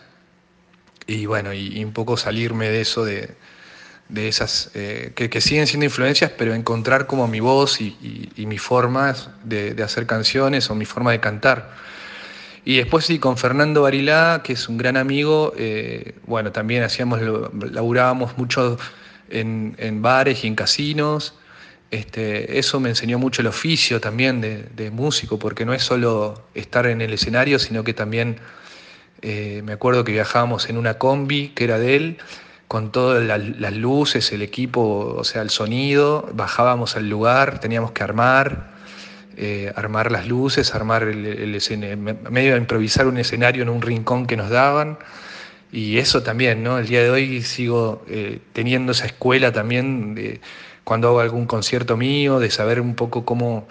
y 1.06 1.26
bueno, 1.26 1.52
y, 1.52 1.82
un 1.84 1.92
poco 1.92 2.16
salirme 2.16 2.68
de 2.68 2.80
eso, 2.80 3.04
de, 3.04 3.34
esas 4.14 4.70
eh, 4.74 5.12
que, 5.14 5.40
siguen 5.40 5.66
siendo 5.66 5.84
influencias, 5.84 6.32
pero 6.36 6.54
encontrar 6.54 7.06
como 7.06 7.28
mi 7.28 7.40
voz 7.40 7.80
y, 7.80 7.96
y, 8.36 8.46
mis 8.46 8.60
formas 8.60 9.30
de, 9.44 9.80
hacer 9.82 10.06
canciones 10.06 10.70
o 10.70 10.74
mi 10.74 10.84
forma 10.84 11.12
de 11.12 11.20
cantar. 11.20 11.70
Y 12.64 12.76
después 12.76 13.06
sí, 13.06 13.18
con 13.18 13.38
Fernando 13.38 13.82
Barilá, 13.82 14.42
que 14.44 14.52
es 14.52 14.68
un 14.68 14.76
gran 14.76 14.96
amigo, 14.96 15.54
eh, 15.56 16.14
bueno, 16.26 16.52
también 16.52 16.82
hacíamos, 16.82 17.20
laburábamos 17.72 18.36
mucho 18.36 18.78
en, 19.30 19.74
en 19.78 20.02
bares 20.02 20.44
y 20.44 20.46
en 20.46 20.54
casinos, 20.54 21.34
este, 21.90 22.58
eso 22.58 22.78
me 22.78 22.90
enseñó 22.90 23.18
mucho 23.18 23.42
el 23.42 23.48
oficio 23.48 24.00
también 24.00 24.40
de, 24.40 24.90
músico, 24.90 25.38
porque 25.38 25.64
no 25.64 25.74
es 25.74 25.82
solo 25.82 26.44
estar 26.54 26.86
en 26.86 27.00
el 27.00 27.12
escenario, 27.12 27.58
sino 27.58 27.82
que 27.82 27.94
también 27.94 28.38
eh, 29.22 29.62
me 29.64 29.72
acuerdo 29.72 30.04
que 30.04 30.12
viajábamos 30.12 30.68
en 30.68 30.76
una 30.76 30.94
combi 30.94 31.48
que 31.48 31.64
era 31.64 31.78
de 31.78 31.96
él, 31.96 32.18
con 32.68 32.92
todas 32.92 33.24
las 33.24 33.74
luces, 33.74 34.30
el 34.30 34.42
equipo, 34.42 35.16
o 35.18 35.24
sea, 35.24 35.42
el 35.42 35.50
sonido, 35.50 36.30
bajábamos 36.34 36.94
al 36.94 37.08
lugar, 37.08 37.58
teníamos 37.58 37.90
que 37.90 38.04
armar, 38.04 38.70
eh, 39.36 39.72
armar 39.74 40.12
las 40.12 40.28
luces, 40.28 40.72
armar 40.72 41.02
el, 41.02 41.54
escenario, 41.54 41.96
medio 42.30 42.56
improvisar 42.56 43.08
un 43.08 43.18
escenario 43.18 43.64
en 43.64 43.70
un 43.70 43.82
rincón 43.82 44.26
que 44.28 44.36
nos 44.36 44.50
daban. 44.50 44.98
Y 45.72 45.98
eso 45.98 46.22
también, 46.22 46.62
¿no? 46.62 46.78
El 46.78 46.86
día 46.86 47.02
de 47.02 47.10
hoy 47.10 47.42
sigo 47.42 48.04
eh, 48.08 48.38
teniendo 48.52 48.92
esa 48.92 49.06
escuela 49.06 49.50
también 49.50 50.14
de 50.14 50.40
cuando 50.84 51.08
hago 51.08 51.20
algún 51.20 51.46
concierto 51.46 51.96
mío, 51.96 52.38
de 52.38 52.50
saber 52.50 52.80
un 52.80 52.94
poco 52.94 53.24
cómo, 53.24 53.66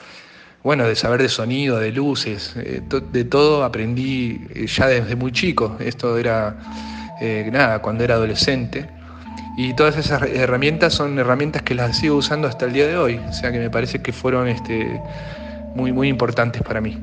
bueno, 0.64 0.86
de 0.86 0.96
saber 0.96 1.22
de 1.22 1.30
sonido, 1.30 1.80
de 1.80 1.92
luces, 1.92 2.54
eh, 2.58 2.82
de 3.12 3.24
todo 3.24 3.64
aprendí 3.64 4.46
eh, 4.54 4.68
ya 4.68 4.88
desde 4.88 5.16
muy 5.16 5.32
chico. 5.32 5.78
Esto 5.80 6.18
era, 6.18 6.56
eh, 7.22 7.50
nada, 7.52 7.80
cuando 7.80 8.04
era 8.04 8.16
adolescente. 8.16 8.90
Y 9.58 9.74
todas 9.74 9.98
esas 9.98 10.22
herramientas 10.22 10.94
son 10.94 11.20
herramientas 11.20 11.62
que 11.64 11.76
las 11.76 11.98
sigo 11.98 12.16
usando 12.18 12.48
hasta 12.48 12.66
el 12.66 12.74
día 12.74 12.88
de 12.88 12.98
hoy. 12.98 13.20
O 13.30 13.34
sea 13.34 13.52
que 13.52 13.60
me 13.60 13.70
parece 13.70 14.02
que 14.02 14.14
fueron 14.14 14.48
este, 14.48 15.02
muy, 15.76 15.92
muy 15.92 16.08
importantes 16.08 16.62
para 16.62 16.80
mí. 16.80 16.98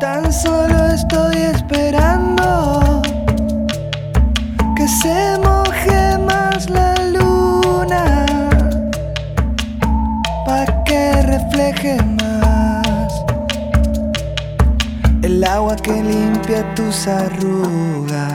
Tan 0.00 0.30
solo 0.32 0.86
estoy 0.86 1.36
esperando 1.36 3.02
que 4.76 4.86
se 4.86 5.38
moje 5.42 6.18
más 6.18 6.68
la 6.70 6.98
refleje 11.28 12.17
el 15.38 15.44
agua 15.44 15.76
que 15.76 15.92
limpia 15.92 16.74
tus 16.74 17.06
arrugas. 17.06 18.32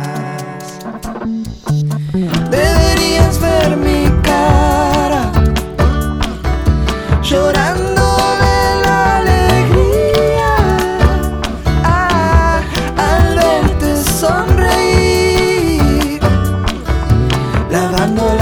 Deberías 2.49 3.37
ver 3.41 3.75
mi 3.75 4.05
cara 4.21 5.29
llorando. 7.21 8.03
Ah, 11.85 12.61
sonreír, 14.21 16.21
lavando 17.69 18.32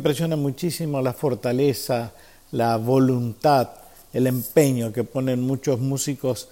impresiona 0.00 0.34
muchísimo 0.34 1.02
la 1.02 1.12
fortaleza, 1.12 2.14
la 2.52 2.78
voluntad, 2.78 3.68
el 4.14 4.26
empeño 4.26 4.94
que 4.94 5.04
ponen 5.04 5.42
muchos 5.42 5.78
músicos 5.78 6.48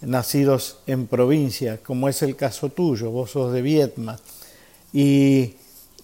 nacidos 0.00 0.78
en 0.88 1.06
provincia, 1.06 1.78
como 1.84 2.08
es 2.08 2.20
el 2.22 2.34
caso 2.34 2.70
tuyo, 2.70 3.12
vos 3.12 3.30
sos 3.30 3.52
de 3.52 3.62
Vietma, 3.62 4.18
y 4.92 5.54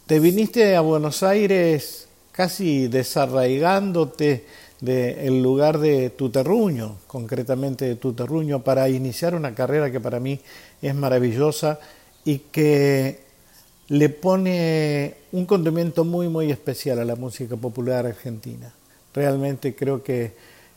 te 0.07 0.20
viniste 0.20 0.77
a 0.77 0.81
Buenos 0.81 1.25
Aires 1.25 2.07
casi 2.31 2.87
desarraigándote 2.87 4.46
del 4.81 5.42
lugar 5.42 5.81
de 5.81 6.11
tu 6.11 6.31
terruño, 6.31 6.99
concretamente 7.09 7.85
de 7.85 7.96
tu 7.96 8.12
terruño, 8.12 8.62
para 8.62 8.88
iniciar 8.88 9.35
una 9.35 9.57
carrera 9.57 9.90
que 9.90 9.99
para 9.99 10.20
mí 10.20 10.38
es 10.81 10.94
maravillosa 10.94 11.81
y 12.25 12.38
que 12.38 13.27
le 13.88 14.09
pone 14.09 15.14
un 15.37 15.44
condimento 15.44 16.05
muy, 16.05 16.29
muy 16.29 16.51
especial 16.51 16.99
a 16.99 17.05
la 17.05 17.14
música 17.14 17.57
popular 17.57 18.07
argentina. 18.07 18.72
Realmente 19.12 19.75
creo 19.75 20.03
que 20.03 20.33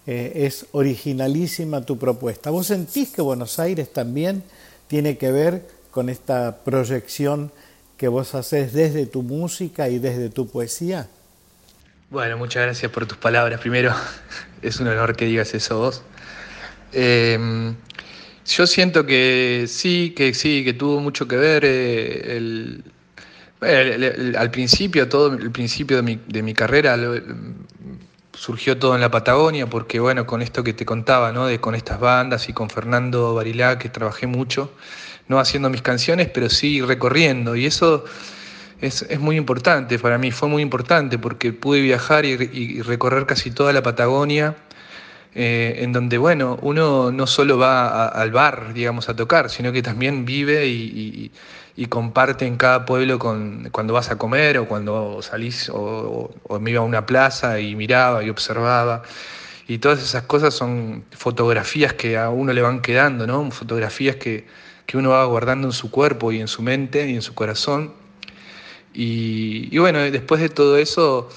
eh, 0.05 0.33
es 0.35 0.65
originalísima 0.73 1.85
tu 1.85 1.97
propuesta. 1.97 2.49
¿Vos 2.49 2.67
sentís 2.67 3.09
que 3.09 3.21
Buenos 3.21 3.57
Aires 3.57 3.93
también 3.93 4.43
tiene 4.89 5.17
que 5.17 5.31
ver 5.31 5.65
con 5.91 6.09
esta 6.09 6.57
proyección 6.57 7.53
que 7.95 8.09
vos 8.09 8.35
haces 8.35 8.73
desde 8.73 9.05
tu 9.05 9.23
música 9.23 9.87
y 9.87 9.97
desde 9.97 10.29
tu 10.29 10.49
poesía? 10.49 11.07
Bueno, 12.09 12.37
muchas 12.37 12.63
gracias 12.63 12.91
por 12.91 13.05
tus 13.05 13.17
palabras. 13.17 13.61
Primero, 13.61 13.93
es 14.61 14.77
un 14.81 14.87
honor 14.87 15.15
que 15.15 15.23
digas 15.23 15.53
eso 15.53 15.79
vos. 15.79 16.01
Em, 16.91 17.75
yo 18.45 18.67
siento 18.67 19.05
que 19.05 19.67
sí, 19.69 20.13
que 20.17 20.33
sí, 20.33 20.65
que 20.65 20.73
tuvo 20.73 20.99
mucho 20.99 21.29
que 21.29 21.37
ver 21.37 21.63
eh, 21.63 22.35
el, 22.35 22.83
al 23.61 24.51
principio, 24.51 25.09
todo 25.09 25.33
el 25.33 25.51
principio 25.51 25.97
de 25.97 26.03
mi, 26.03 26.19
de 26.27 26.41
mi 26.41 26.53
carrera 26.53 26.97
surgió 28.33 28.77
todo 28.77 28.95
en 28.95 29.01
la 29.01 29.11
Patagonia, 29.11 29.67
porque 29.69 29.99
bueno, 29.99 30.25
con 30.25 30.41
esto 30.41 30.63
que 30.63 30.73
te 30.73 30.85
contaba, 30.85 31.33
¿no? 31.33 31.45
De, 31.45 31.59
con 31.59 31.75
estas 31.75 31.99
bandas 31.99 32.47
y 32.47 32.53
con 32.53 32.69
Fernando 32.69 33.35
Barilá, 33.35 33.77
que 33.77 33.89
trabajé 33.89 34.27
mucho, 34.27 34.71
no 35.27 35.39
haciendo 35.39 35.69
mis 35.69 35.81
canciones, 35.81 36.29
pero 36.29 36.49
sí 36.49 36.81
recorriendo. 36.81 37.57
Y 37.57 37.65
eso 37.65 38.05
es, 38.81 39.19
muy 39.19 39.35
importante 39.35 39.99
para 39.99 40.17
mí, 40.17 40.31
fue 40.31 40.47
muy 40.47 40.61
importante 40.61 41.17
porque 41.17 41.51
pude 41.51 41.81
viajar 41.81 42.23
y, 42.25 42.81
recorrer 42.81 43.25
casi 43.25 43.51
toda 43.51 43.73
la 43.73 43.83
Patagonia, 43.83 44.55
eh, 45.35 45.79
en 45.79 45.91
donde, 45.91 46.17
bueno, 46.17 46.57
uno 46.61 47.11
no 47.11 47.27
solo 47.27 47.57
va 47.57 48.07
al 48.07 48.31
bar, 48.31 48.73
digamos, 48.73 49.09
a 49.09 49.15
tocar, 49.15 49.49
sino 49.49 49.73
que 49.73 49.81
también 49.81 50.23
vive 50.23 50.65
y, 50.65 51.31
comparte 51.87 52.45
en 52.45 52.57
cada 52.57 52.85
pueblo 52.85 53.19
con, 53.19 53.69
cuando 53.71 53.93
vas 53.93 54.11
a 54.11 54.17
comer 54.17 54.57
o 54.57 54.67
cuando 54.67 55.21
salís 55.21 55.69
o, 55.73 56.31
me 56.59 56.71
iba 56.71 56.81
a 56.81 56.83
una 56.83 57.05
plaza 57.05 57.59
y 57.59 57.75
miraba 57.75 58.23
y 58.23 58.29
observaba. 58.29 59.03
Y 59.67 59.77
todas 59.77 60.01
esas 60.01 60.23
cosas 60.23 60.53
son 60.53 61.05
fotografías 61.11 61.93
que 61.93 62.17
a 62.17 62.29
uno 62.29 62.53
le 62.53 62.61
van 62.61 62.81
quedando, 62.81 63.27
¿no? 63.27 63.51
Fotografías 63.51 64.15
que, 64.15 64.47
que 64.85 64.97
uno 64.97 65.11
va 65.11 65.23
guardando 65.25 65.67
en 65.67 65.73
su 65.73 65.91
cuerpo 65.91 66.31
y 66.31 66.39
en 66.39 66.47
su 66.47 66.63
mente 66.63 67.07
y 67.07 67.15
en 67.15 67.21
su 67.21 67.35
corazón 67.35 67.93
y, 68.93 69.77
bueno, 69.77 69.99
después 69.99 70.41
de 70.41 70.49
todo 70.49 70.77
eso, 70.77 71.29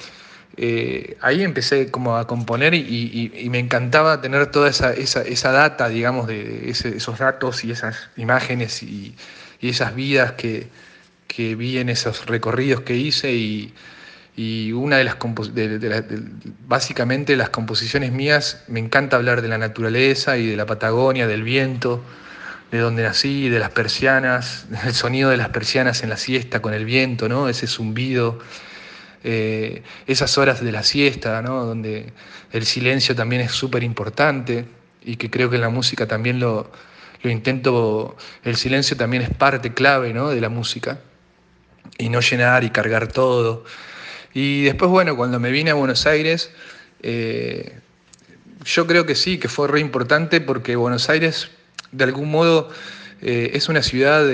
eh, 0.56 1.16
ahí 1.20 1.42
empecé 1.42 1.90
como 1.90 2.16
a 2.16 2.26
componer 2.26 2.74
y, 2.74 3.48
me 3.50 3.58
encantaba 3.58 4.20
tener 4.20 4.50
toda 4.50 4.70
esa, 4.70 4.92
esa, 4.92 5.52
data, 5.52 5.88
digamos, 5.88 6.26
de 6.26 6.70
esos 6.70 7.18
datos 7.18 7.64
y 7.64 7.70
esas 7.70 8.10
imágenes 8.16 8.82
y, 8.82 9.14
esas 9.68 9.94
vidas 9.94 10.32
que, 10.32 10.68
vi 11.36 11.78
en 11.78 11.88
esos 11.88 12.26
recorridos 12.26 12.82
que 12.82 12.94
hice 12.96 13.32
y, 13.32 13.72
una 14.72 14.96
de 14.96 15.04
las, 15.04 15.16
básicamente 16.66 17.36
las 17.36 17.50
composiciones 17.50 18.12
mías, 18.12 18.64
me 18.66 18.80
encanta 18.80 19.16
hablar 19.16 19.40
de 19.40 19.48
la 19.48 19.58
naturaleza 19.58 20.36
y 20.36 20.46
de 20.46 20.56
la 20.56 20.66
Patagonia, 20.66 21.26
del 21.26 21.42
viento, 21.42 22.02
de 22.70 22.78
donde 22.78 23.02
nací, 23.02 23.48
de 23.48 23.58
las 23.58 23.70
persianas, 23.70 24.66
el 24.84 24.94
sonido 24.94 25.30
de 25.30 25.36
las 25.36 25.50
persianas 25.50 26.02
en 26.02 26.08
la 26.08 26.16
siesta 26.16 26.60
con 26.60 26.74
el 26.74 26.84
viento, 26.84 27.28
¿no? 27.28 27.48
ese 27.48 27.66
zumbido, 27.66 28.40
eh, 29.22 29.82
esas 30.06 30.36
horas 30.38 30.62
de 30.64 30.72
la 30.72 30.82
siesta, 30.82 31.40
¿no? 31.42 31.64
donde 31.64 32.12
el 32.50 32.66
silencio 32.66 33.14
también 33.14 33.42
es 33.42 33.52
súper 33.52 33.82
importante 33.84 34.64
y 35.04 35.16
que 35.16 35.30
creo 35.30 35.50
que 35.50 35.56
en 35.56 35.62
la 35.62 35.68
música 35.68 36.06
también 36.06 36.40
lo, 36.40 36.70
lo, 37.22 37.30
intento, 37.30 38.16
el 38.44 38.56
silencio 38.56 38.96
también 38.96 39.22
es 39.22 39.30
parte 39.30 39.72
clave 39.72 40.12
¿no? 40.12 40.30
de 40.30 40.40
la 40.40 40.48
música 40.48 41.00
y 41.98 42.08
no 42.08 42.20
llenar 42.20 42.64
y 42.64 42.70
cargar 42.70 43.08
todo. 43.08 43.64
Y 44.34 44.62
después, 44.62 44.90
bueno, 44.90 45.16
cuando 45.16 45.38
me 45.38 45.50
vine 45.50 45.70
a 45.70 45.74
Buenos 45.74 46.06
Aires, 46.06 46.50
eh, 47.02 47.78
yo 48.64 48.86
creo 48.86 49.06
que 49.06 49.14
sí, 49.14 49.38
que 49.38 49.48
fue 49.48 49.68
re 49.68 49.80
importante 49.80 50.40
porque 50.40 50.76
Buenos 50.76 51.08
Aires 51.08 51.50
de 51.90 52.04
algún 52.04 52.30
modo 52.30 52.70
eh, 53.20 53.50
es 53.54 53.68
una 53.68 53.82
ciudad 53.82 54.26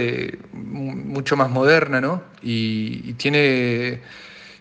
mucho 0.52 1.36
más 1.36 1.50
moderna, 1.50 2.00
¿no? 2.00 2.22
Y, 2.42 3.12
tiene. 3.14 4.00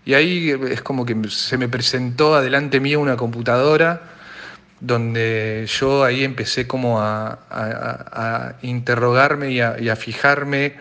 Y 0.05 0.13
ahí 0.13 0.53
es 0.69 0.81
como 0.81 1.05
que 1.05 1.15
se 1.29 1.57
me 1.57 1.67
presentó 1.67 2.35
adelante 2.35 2.79
mío 2.79 2.99
una 2.99 3.17
computadora 3.17 4.16
donde 4.79 5.67
yo 5.67 6.03
ahí 6.03 6.23
empecé 6.23 6.67
como 6.67 7.01
a, 7.01 8.55
interrogarme 8.61 9.51
y, 9.51 9.59
a, 9.61 9.95
fijarme 9.95 10.75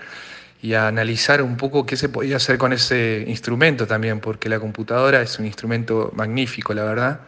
y 0.62 0.74
a 0.74 0.88
analizar 0.88 1.42
un 1.42 1.56
poco 1.56 1.87
qué 1.87 1.96
se 1.96 2.09
podía 2.09 2.37
hacer 2.37 2.59
con 2.59 2.72
ese 2.72 3.24
instrumento 3.26 3.87
también, 3.87 4.20
porque 4.20 4.48
la 4.48 4.61
computadora 4.61 5.22
es 5.22 5.38
un 5.38 5.46
instrumento 5.46 6.12
magnífico, 6.14 6.74
la 6.74 6.85
verdad. 6.85 7.20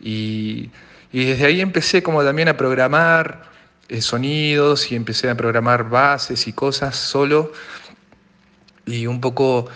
Y, 0.00 0.70
desde 1.12 1.44
ahí 1.44 1.60
empecé 1.60 2.02
como 2.02 2.24
también 2.24 2.48
a 2.48 2.56
programar, 2.56 3.42
eh, 3.88 4.00
sonidos 4.00 4.90
y 4.90 4.96
empecé 4.96 5.28
a 5.28 5.36
programar 5.36 5.88
bases 5.88 6.46
y 6.46 6.52
cosas 6.52 6.96
solo. 6.96 7.52
Y 8.86 9.06
un 9.06 9.20
poco, 9.20 9.68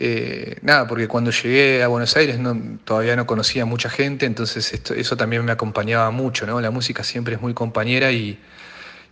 eh, 0.00 0.56
nada, 0.62 0.88
porque 0.88 1.06
cuando 1.06 1.30
llegué 1.30 1.82
a 1.82 1.88
Buenos 1.88 2.16
Aires 2.16 2.38
todavía 2.84 3.16
no 3.16 3.26
conocía 3.26 3.64
mucha 3.66 3.90
gente, 3.90 4.26
entonces 4.26 4.72
eso 4.72 5.16
también 5.16 5.44
me 5.44 5.52
acompañaba 5.52 6.10
mucho, 6.10 6.46
¿no? 6.46 6.60
La 6.60 6.70
música 6.70 7.04
siempre 7.04 7.34
es 7.34 7.40
muy 7.40 7.54
compañera 7.54 8.10
y, 8.10 8.38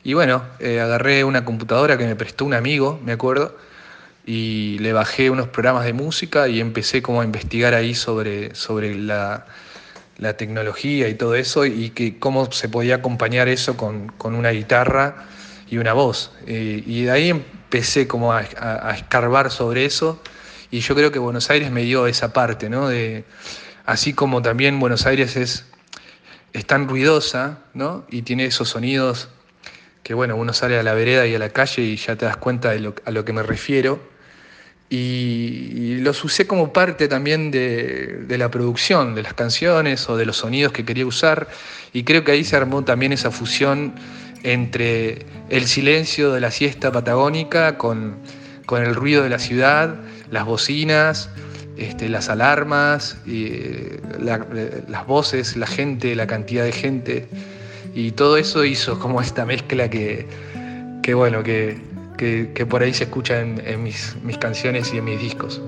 y 0.03 0.15
bueno, 0.15 0.43
eh, 0.61 0.81
agarré 0.81 1.25
una 1.25 1.45
computadora 1.45 1.99
que 1.99 2.07
me 2.07 2.17
prestó 2.17 2.45
un 2.45 2.55
amigo, 2.55 3.01
me 3.05 3.13
acuerdo, 3.13 3.57
y 4.27 4.79
le 4.81 4.93
bajé 4.93 5.31
unos 5.31 5.49
programas 5.49 5.85
de 5.85 5.93
música 5.93 6.49
y 6.49 6.61
empecé 6.61 7.03
como 7.03 7.21
a 7.21 7.25
investigar 7.25 7.75
ahí 7.75 7.95
sobre, 7.95 8.55
sobre 8.55 8.95
la 8.95 9.47
la 10.19 10.37
tecnología 10.37 11.09
y 11.09 11.15
todo 11.15 11.35
eso, 11.37 11.65
y 11.65 11.91
que 11.91 12.19
cómo 12.19 12.51
se 12.51 12.69
podía 12.69 12.97
acompañar 12.97 13.49
eso 13.49 13.77
con, 13.77 14.13
una 14.23 14.51
guitarra 14.51 15.27
y 15.71 15.79
una 15.79 15.93
voz. 15.93 16.33
Eh, 16.47 16.83
y 16.85 17.05
de 17.05 17.11
ahí 17.11 17.31
empecé 17.31 18.09
como 18.09 18.33
a, 18.33 18.43
escarbar 18.95 19.51
sobre 19.51 19.85
eso, 19.85 20.21
y 20.71 20.81
yo 20.81 20.95
creo 20.95 21.11
que 21.13 21.19
Buenos 21.19 21.51
Aires 21.51 21.71
me 21.71 21.83
dio 21.83 22.07
esa 22.07 22.33
parte, 22.33 22.69
¿no? 22.69 22.89
De, 22.89 23.25
así 23.87 24.13
como 24.13 24.43
también 24.43 24.79
Buenos 24.81 25.07
Aires 25.07 25.37
es, 25.37 25.65
es 26.53 26.67
tan 26.67 26.89
ruidosa, 26.89 27.61
¿no? 27.75 28.05
Y 28.11 28.23
tiene 28.23 28.47
esos 28.47 28.69
sonidos 28.69 29.29
que, 30.03 30.15
bueno, 30.15 30.37
uno 30.37 30.53
sale 30.53 30.79
a 30.79 30.83
la 30.83 30.95
vereda 30.95 31.27
y 31.27 31.35
a 31.35 31.39
la 31.39 31.51
calle 31.51 31.83
y 31.83 31.97
ya 31.97 32.17
te 32.17 32.27
das 32.27 32.37
cuenta 32.37 32.71
de 32.71 32.81
lo, 32.81 32.95
a 33.05 33.11
lo 33.11 33.25
que 33.25 33.33
me 33.33 33.43
refiero 33.43 34.01
y, 34.91 35.99
los 35.99 36.25
usé 36.25 36.47
como 36.47 36.73
parte 36.73 37.09
también 37.09 37.51
de, 37.51 38.25
la 38.39 38.51
producción 38.51 39.15
de 39.15 39.23
las 39.23 39.35
canciones 39.35 40.09
o 40.09 40.17
de 40.17 40.25
los 40.25 40.39
sonidos 40.39 40.73
que 40.73 40.85
quería 40.85 41.07
usar 41.07 41.49
y 41.93 42.05
creo 42.05 42.25
que 42.25 42.33
ahí 42.33 42.45
se 42.45 42.57
armó 42.57 42.85
también 42.85 43.13
esa 43.13 43.31
fusión 43.31 43.95
entre 44.45 45.27
el 45.51 45.67
silencio 45.67 46.33
de 46.33 46.41
la 46.41 46.51
siesta 46.51 46.93
patagónica 46.93 47.77
con, 47.77 48.17
el 48.71 48.95
ruido 48.95 49.23
de 49.23 49.31
la 49.31 49.39
ciudad, 49.39 49.97
las 50.31 50.45
bocinas, 50.45 51.31
este, 51.77 52.09
las 52.09 52.29
alarmas, 52.29 53.17
y, 53.27 53.61
las 54.19 55.07
voces, 55.07 55.57
la 55.57 55.67
gente, 55.67 56.15
la 56.15 56.27
cantidad 56.27 56.65
de 56.65 56.73
gente 56.73 57.29
y 57.95 58.13
todo 58.13 58.37
eso 58.37 58.65
hizo 58.65 58.99
como 58.99 59.21
esta 59.21 59.45
mezcla 59.45 59.89
que, 59.91 60.27
que 61.03 61.15
bueno, 61.15 61.43
que, 61.43 61.79
que, 62.17 62.67
por 62.67 62.83
ahí 62.83 62.93
se 62.93 63.05
escucha 63.05 63.41
en, 63.41 63.83
mis, 63.83 64.17
mis 64.23 64.39
canciones 64.39 64.93
y 64.93 64.99
en 64.99 65.05
mis 65.05 65.21
discos. 65.21 65.61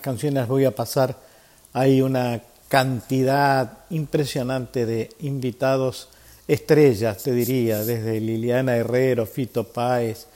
Canciones 0.00 0.48
voy 0.48 0.64
a 0.64 0.74
pasar, 0.74 1.16
hay 1.72 2.02
una 2.02 2.42
cantidad 2.68 3.78
impresionante 3.90 4.86
de 4.86 5.10
invitados 5.20 6.08
estrellas, 6.46 7.22
te 7.22 7.32
diría, 7.32 7.84
desde 7.84 8.20
Liliana 8.20 8.76
Herrero, 8.76 9.26
Fito 9.26 9.64
Páez, 9.64 10.26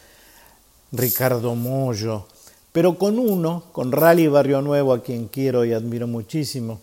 Ricardo 0.93 1.55
Mollo, 1.55 2.27
pero 2.73 2.97
con 2.99 3.19
uno, 3.19 3.65
con 3.73 3.93
Rally 3.93 4.29
Barrio 4.29 4.61
Nuevo, 4.63 4.93
a 4.93 5.03
quien 5.03 5.29
quiero 5.29 5.65
y 5.65 5.73
admiro 5.73 6.07
muchísimo, 6.07 6.81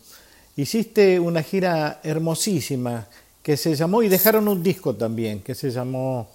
hiciste 0.55 1.19
una 1.19 1.43
gira 1.43 1.99
hermosísima 2.03 3.07
que 3.41 3.57
se 3.57 3.75
llamó, 3.75 4.03
y 4.03 4.09
dejaron 4.09 4.47
un 4.47 4.61
disco 4.61 4.95
también, 4.95 5.41
que 5.41 5.55
se 5.55 5.71
llamó 5.71 6.29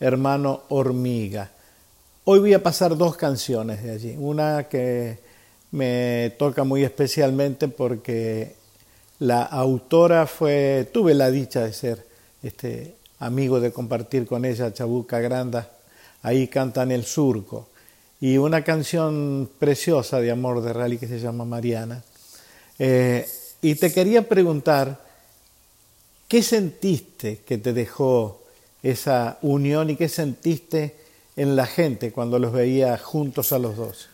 Hermano 0.00 0.62
Hormiga. 0.68 1.50
Hoy 2.24 2.40
voy 2.40 2.54
a 2.54 2.62
pasar 2.62 2.96
dos 2.96 3.16
canciones 3.16 3.82
de 3.82 3.90
allí. 3.92 4.16
Una 4.18 4.64
que 4.64 5.25
me 5.70 6.34
toca 6.38 6.64
muy 6.64 6.84
especialmente 6.84 7.68
porque 7.68 8.54
la 9.18 9.42
autora 9.42 10.26
fue, 10.26 10.88
tuve 10.92 11.14
la 11.14 11.30
dicha 11.30 11.64
de 11.64 11.72
ser 11.72 12.06
este 12.42 12.94
amigo 13.18 13.60
de 13.60 13.72
compartir 13.72 14.26
con 14.26 14.44
ella 14.44 14.72
Chabuca 14.72 15.20
Granda. 15.20 15.70
Ahí 16.22 16.48
cantan 16.48 16.90
El 16.90 17.04
Surco. 17.04 17.68
Y 18.20 18.38
una 18.38 18.64
canción 18.64 19.48
preciosa 19.58 20.20
de 20.20 20.30
amor 20.30 20.62
de 20.62 20.72
Rally 20.72 20.98
que 20.98 21.06
se 21.06 21.20
llama 21.20 21.44
Mariana. 21.44 22.02
Eh, 22.78 23.26
y 23.62 23.74
te 23.74 23.92
quería 23.92 24.28
preguntar, 24.28 25.00
¿qué 26.28 26.42
sentiste 26.42 27.42
que 27.46 27.58
te 27.58 27.72
dejó 27.72 28.42
esa 28.82 29.38
unión 29.42 29.90
y 29.90 29.96
qué 29.96 30.08
sentiste 30.08 30.96
en 31.36 31.56
la 31.56 31.66
gente 31.66 32.12
cuando 32.12 32.38
los 32.38 32.52
veía 32.52 32.96
juntos 32.98 33.52
a 33.52 33.58
los 33.58 33.76
dos? 33.76 34.08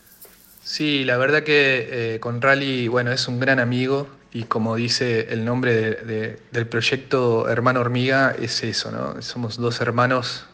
Sí, 0.65 1.05
la 1.05 1.17
verdad 1.17 1.43
que 1.43 2.15
eh, 2.15 2.21
con 2.21 2.41
Rally, 2.41 2.87
bueno, 2.89 3.11
es 3.13 3.27
un 3.29 3.41
gran 3.41 3.59
amigo 3.59 4.09
y 4.33 4.45
como 4.45 4.77
dice 4.77 5.29
el 5.33 5.45
nombre 5.45 5.75
de- 5.75 5.95
de- 5.97 6.39
del 6.53 6.67
proyecto 6.69 7.49
Hermano 7.49 7.81
Hormiga, 7.81 8.35
es 8.39 8.63
eso, 8.63 8.91
¿no? 8.93 9.21
Somos 9.23 9.57
dos 9.57 9.81
hermanos 9.81 10.47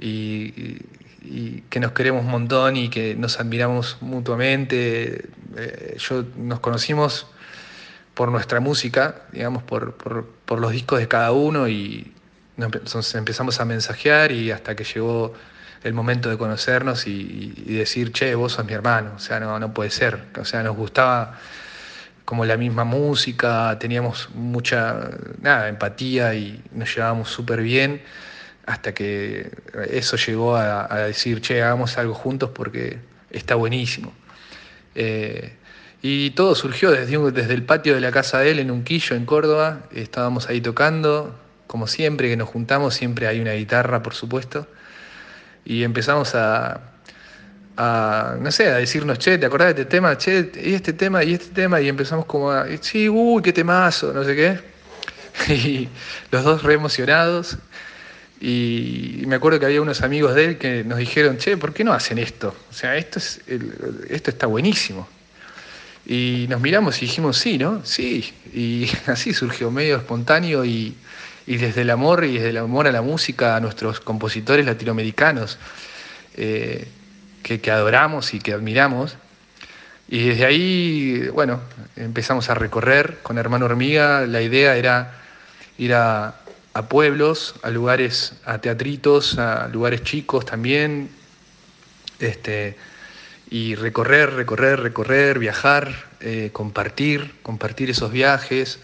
y, 0.00 0.78
que 1.70 1.80
nos 1.80 1.92
queremos 1.92 2.24
un 2.24 2.30
montón 2.30 2.76
y 2.76 2.88
que 2.88 3.14
nos 3.14 3.38
admiramos 3.40 3.98
mutuamente. 4.00 5.26
Eh, 5.56 5.96
yo 5.98 6.24
nos 6.36 6.60
conocimos 6.60 7.26
por 8.14 8.30
nuestra 8.30 8.60
música, 8.60 9.22
digamos, 9.32 9.62
por, 9.62 9.94
por- 9.94 10.26
por 10.46 10.60
los 10.60 10.72
discos 10.72 10.98
de 11.00 11.08
cada 11.08 11.32
uno 11.32 11.68
y 11.68 12.12
nos 12.56 12.70
nos 12.94 13.14
empezamos 13.14 13.60
a 13.60 13.64
mensajear 13.64 14.32
y 14.32 14.50
hasta 14.50 14.74
que 14.76 14.84
llegó 14.84 15.34
el 15.84 15.94
momento 15.94 16.28
de 16.28 16.36
conocernos 16.36 17.06
y, 17.06 17.52
decir, 17.66 18.12
che, 18.12 18.34
vos 18.34 18.52
sos 18.52 18.64
mi 18.64 18.72
hermano, 18.72 19.12
o 19.16 19.18
sea, 19.18 19.40
no, 19.40 19.58
no 19.58 19.72
puede 19.72 19.90
ser, 19.90 20.18
o 20.38 20.44
sea, 20.44 20.62
nos 20.62 20.76
gustaba 20.76 21.38
como 22.24 22.44
la 22.44 22.56
misma 22.56 22.84
música, 22.84 23.76
teníamos 23.78 24.28
mucha, 24.34 25.10
nada, 25.40 25.68
empatía 25.68 26.34
y 26.34 26.62
nos 26.72 26.94
llevábamos 26.94 27.30
súper 27.30 27.62
bien 27.62 28.02
hasta 28.66 28.92
que 28.92 29.50
eso 29.90 30.16
llegó 30.18 30.54
a, 30.56 30.98
decir, 31.06 31.40
che, 31.40 31.62
hagamos 31.62 31.96
algo 31.96 32.12
juntos 32.12 32.50
porque 32.54 32.98
está 33.30 33.54
buenísimo. 33.54 34.12
Eh, 34.94 35.54
y 36.02 36.30
todo 36.30 36.54
surgió 36.54 36.90
desde, 36.90 37.16
un- 37.16 37.32
desde 37.32 37.54
el 37.54 37.62
patio 37.62 37.94
de 37.94 38.00
la 38.02 38.12
casa 38.12 38.40
de 38.40 38.50
él 38.50 38.58
en 38.58 38.70
Unquillo, 38.70 39.16
en 39.16 39.24
Córdoba. 39.24 39.80
Estábamos 39.92 40.50
ahí 40.50 40.60
tocando, 40.60 41.34
como 41.66 41.86
siempre 41.86 42.28
que 42.28 42.36
nos 42.36 42.48
juntamos, 42.50 42.94
siempre 42.94 43.26
hay 43.26 43.40
una 43.40 43.52
guitarra, 43.52 44.02
por 44.02 44.14
supuesto. 44.14 44.66
Y 45.64 45.82
empezamos 45.84 46.34
a, 46.34 46.80
no 48.40 48.50
sé, 48.50 48.68
a 48.68 48.76
decirnos, 48.76 49.18
che, 49.18 49.38
¿te 49.38 49.46
acordás 49.46 49.74
de 49.74 49.82
este 49.82 49.96
tema? 49.96 50.16
Che, 50.16 50.50
y 50.62 50.74
este 50.74 50.92
tema, 50.92 51.22
y 51.24 51.34
este 51.34 51.54
tema. 51.54 51.80
Y 51.80 51.88
empezamos 51.88 52.26
como 52.26 52.50
a, 52.50 52.66
sí, 52.80 53.08
uy, 53.08 53.42
qué 53.42 53.52
temazo, 53.52 54.12
no 54.12 54.24
sé 54.24 54.36
qué. 54.36 54.78
Y 55.48 55.88
los 56.32 56.42
dos 56.42 56.62
re 56.62 56.74
emocionados. 56.74 57.58
Y 58.40 59.22
me 59.26 59.36
acuerdo 59.36 59.58
que 59.58 59.66
había 59.66 59.82
unos 59.82 60.02
amigos 60.02 60.34
de 60.34 60.44
él 60.44 60.58
que 60.58 60.84
nos 60.84 60.98
dijeron, 60.98 61.38
che, 61.38 61.56
¿por 61.56 61.72
qué 61.72 61.84
no 61.84 61.92
hacen 61.92 62.18
esto? 62.18 62.54
O 62.70 62.72
sea, 62.72 62.96
esto, 62.96 63.18
es 63.18 63.40
esto 64.08 64.30
está 64.30 64.46
buenísimo. 64.46 65.08
Y 66.06 66.46
nos 66.48 66.60
miramos 66.60 66.96
y 67.02 67.06
dijimos, 67.06 67.36
sí, 67.36 67.58
¿no? 67.58 67.84
Sí. 67.84 68.32
Y 68.54 68.88
así 69.06 69.34
surgió 69.34 69.70
medio 69.70 69.96
espontáneo 69.96 70.64
y, 70.64 70.94
y 71.48 71.56
desde 71.56 71.80
el 71.80 71.88
amor 71.88 72.26
y 72.26 72.34
desde 72.34 72.50
el 72.50 72.58
amor 72.58 72.86
a 72.86 72.92
la 72.92 73.00
música 73.00 73.56
a 73.56 73.60
nuestros 73.60 74.00
compositores 74.00 74.66
latinoamericanos 74.66 75.58
eh, 76.36 76.86
que, 77.42 77.58
que 77.62 77.70
adoramos 77.70 78.34
y 78.34 78.38
que 78.38 78.52
admiramos. 78.52 79.16
Y 80.08 80.28
desde 80.28 80.44
ahí, 80.44 81.26
bueno, 81.32 81.62
empezamos 81.96 82.50
a 82.50 82.54
recorrer 82.54 83.20
con 83.22 83.38
Hermano 83.38 83.64
Hormiga. 83.64 84.26
La 84.26 84.42
idea 84.42 84.76
era 84.76 85.14
ir 85.78 85.94
a, 85.94 86.34
a 86.74 86.82
pueblos, 86.86 87.54
a 87.62 87.70
lugares, 87.70 88.34
a 88.44 88.58
teatritos, 88.58 89.38
a 89.38 89.68
lugares 89.68 90.02
chicos 90.02 90.44
también, 90.44 91.08
este, 92.18 92.76
y 93.48 93.74
recorrer, 93.74 94.34
recorrer, 94.34 94.80
recorrer, 94.80 95.38
viajar, 95.38 95.94
eh, 96.20 96.50
compartir, 96.52 97.36
compartir 97.42 97.88
esos 97.88 98.12
viajes 98.12 98.80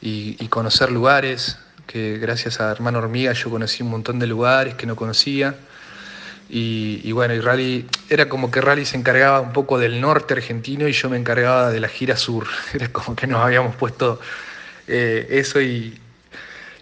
y, 0.00 0.42
y 0.42 0.48
conocer 0.48 0.90
lugares, 0.90 1.58
que 1.90 2.18
gracias 2.18 2.60
a 2.60 2.70
Hermano 2.70 3.00
Hormiga 3.00 3.32
yo 3.32 3.50
conocí 3.50 3.82
un 3.82 3.90
montón 3.90 4.20
de 4.20 4.28
lugares 4.28 4.74
que 4.74 4.86
no 4.86 4.94
conocía. 4.94 5.56
Y, 6.48 7.10
bueno, 7.12 7.34
y 7.34 7.40
Rally, 7.40 7.86
era 8.08 8.28
como 8.28 8.50
que 8.50 8.60
Rally 8.60 8.84
se 8.84 8.96
encargaba 8.96 9.40
un 9.40 9.52
poco 9.52 9.78
del 9.78 10.00
norte 10.00 10.34
argentino 10.34 10.88
y 10.88 10.92
yo 10.92 11.08
me 11.08 11.16
encargaba 11.16 11.70
de 11.70 11.80
la 11.80 11.88
gira 11.88 12.16
sur. 12.16 12.46
Era 12.74 12.88
como 12.88 13.14
que 13.14 13.26
nos 13.28 13.40
habíamos 13.40 13.76
puesto 13.76 14.20
eh, 14.88 15.26
eso 15.30 15.60
y, 15.60 15.96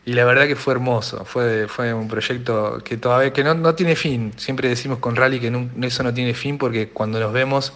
y 0.07 0.13
la 0.15 0.25
verdad 0.25 0.47
que 0.47 0.57
fue 0.57 0.75
hermoso. 0.75 1.25
Fue, 1.27 1.69
fue 1.69 1.93
un 1.93 2.09
proyecto 2.09 2.83
que 2.83 2.97
todavía 2.97 3.33
que 3.33 3.45
no, 3.45 3.55
no 3.55 3.75
tiene 3.75 3.95
fin. 3.95 4.33
Siempre 4.37 4.69
decimos 4.69 4.99
con 4.99 5.17
Rally 5.17 5.41
que 5.41 5.69
eso 5.87 6.03
no 6.03 6.15
tiene 6.15 6.33
fin 6.33 6.57
porque 6.57 6.89
cuando 6.89 7.21
nos 7.21 7.33
vemos, 7.33 7.73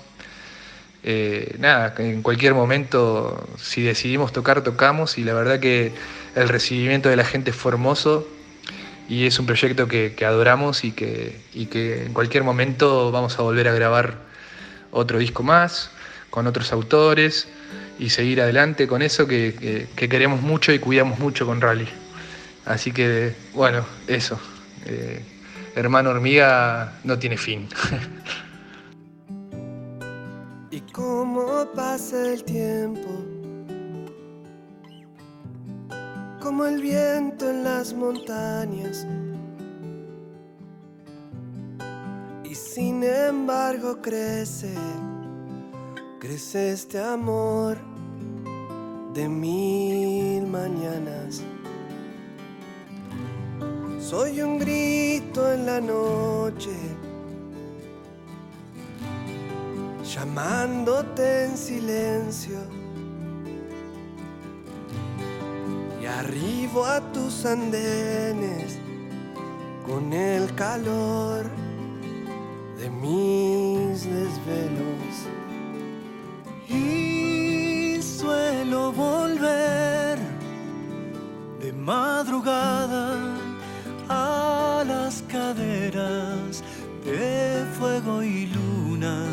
eh, 1.03 1.57
nada, 1.59 1.95
en 1.99 2.23
cualquier 2.23 2.55
momento, 2.55 3.47
si 3.59 3.83
decidimos 3.83 4.33
tocar, 4.33 4.63
tocamos 4.63 5.19
y 5.19 5.25
la 5.25 5.35
verdad 5.35 5.61
que 5.61 5.93
el 6.35 6.49
recibimiento 6.49 7.09
de 7.09 7.17
la 7.17 7.25
gente 7.25 7.53
fue 7.53 7.73
hermoso 7.73 8.27
y 9.09 9.27
es 9.27 9.39
un 9.39 9.47
proyecto 9.47 9.89
que, 9.89 10.15
adoramos 10.25 10.85
y 10.85 10.93
que, 10.93 11.41
en 12.07 12.13
cualquier 12.13 12.45
momento 12.45 13.11
vamos 13.13 13.39
a 13.39 13.43
volver 13.43 13.69
a 13.69 13.73
grabar 13.75 14.19
otro 14.91 15.19
disco 15.19 15.43
más, 15.43 15.91
con 16.31 16.47
otros 16.47 16.73
autores 16.73 17.49
y 17.99 18.11
seguir 18.11 18.41
adelante 18.41 18.87
con 18.87 19.03
eso 19.03 19.27
que, 19.27 19.55
que- 19.59 19.87
que 19.95 20.09
queremos 20.09 20.41
mucho 20.41 20.73
y 20.73 20.79
cuidamos 20.79 21.19
mucho 21.19 21.47
con 21.47 21.61
Rally. 21.61 21.89
Así 22.65 22.93
que, 22.93 23.35
bueno, 23.55 23.85
eso. 24.07 24.41
Eh, 24.87 25.21
Hermano 25.75 26.11
Hormiga 26.11 26.93
no 27.05 27.19
tiene 27.19 27.37
fin. 27.37 27.69
Y 30.71 30.81
cómo 30.93 31.69
pasa 31.75 32.33
el 32.33 32.45
tiempo, 32.45 33.27
como 36.43 36.65
el 36.67 36.83
viento 36.83 37.49
en 37.49 37.63
las 37.63 37.95
montañas. 37.95 39.07
Y 42.43 42.55
sin 42.55 43.05
embargo 43.05 44.03
crece, 44.03 44.75
crece 46.19 46.73
este 46.73 46.99
amor 46.99 47.79
de 49.15 49.29
mil 49.29 50.47
mañanas. 50.49 51.43
Soy 54.01 54.41
un 54.41 54.59
grito 54.59 55.53
en 55.53 55.65
la 55.65 55.81
noche 55.81 56.77
llamándote 60.05 61.45
en 61.45 61.57
silencio. 61.57 62.82
Arribo 66.33 66.87
a 66.87 67.01
tus 67.13 67.45
andenes 67.45 68.79
con 69.87 70.13
el 70.15 70.55
calor 70.55 71.45
de 72.79 72.89
mis 72.89 74.05
desvelos. 74.05 75.13
Y 76.69 78.01
suelo 78.01 78.93
volver 78.93 80.19
de 81.61 81.73
madrugada 81.73 83.37
a 84.09 84.85
las 84.87 85.23
caderas 85.29 86.63
de 87.05 87.67
fuego 87.79 88.23
y 88.23 88.47
luna 88.47 89.27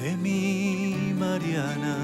de 0.00 0.16
mi 0.16 1.12
Mariana. 1.18 1.95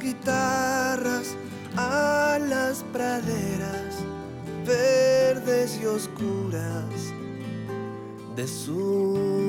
Guitarras 0.00 1.36
a 1.76 2.38
las 2.48 2.84
praderas 2.92 4.04
verdes 4.66 5.78
y 5.80 5.86
oscuras 5.86 7.12
de 8.36 8.46
su 8.46 9.47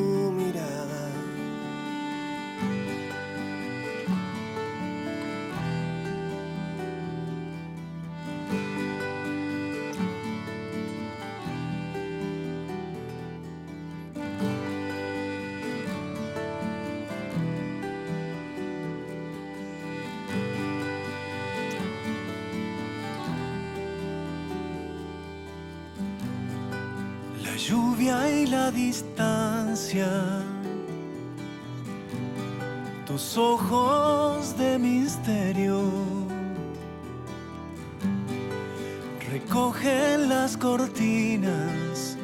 cortinas 40.59 42.17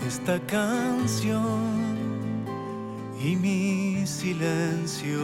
de 0.00 0.08
esta 0.08 0.38
canción 0.46 1.86
y 3.20 3.36
mi 3.36 4.06
silencio. 4.06 5.20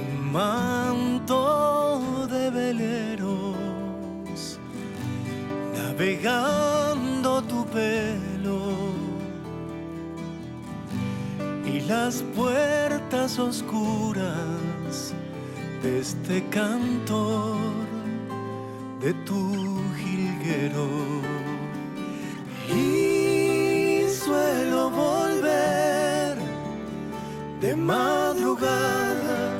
Un 0.00 0.32
manto 0.32 2.26
de 2.30 2.50
veleros 2.50 4.60
navegando 5.74 7.42
tu 7.42 7.64
pelo 7.66 8.92
y 11.66 11.80
las 11.80 12.22
puertas 12.36 13.38
oscuras 13.38 15.14
de 15.82 16.00
este 16.00 16.44
cantor 16.50 17.56
de 19.00 19.14
tu 19.24 19.67
jilguero. 20.48 20.88
Y 22.68 24.06
suelo 24.08 24.90
volver 24.90 26.36
de 27.60 27.76
madrugada 27.76 29.52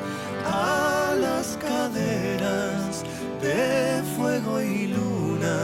a 0.45 1.15
las 1.21 1.57
caderas 1.57 3.05
de 3.43 4.03
fuego 4.17 4.61
y 4.61 4.89
luna 4.89 5.59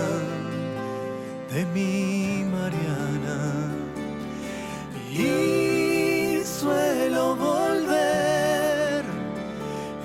de 1.53 1.65
mi 1.67 2.45
Mariana. 2.45 3.71
Y 5.11 6.43
suelo 6.45 7.37
volver 7.37 9.05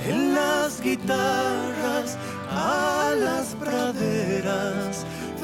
en 0.08 0.36
las 0.36 0.82
guitarras 0.82 1.39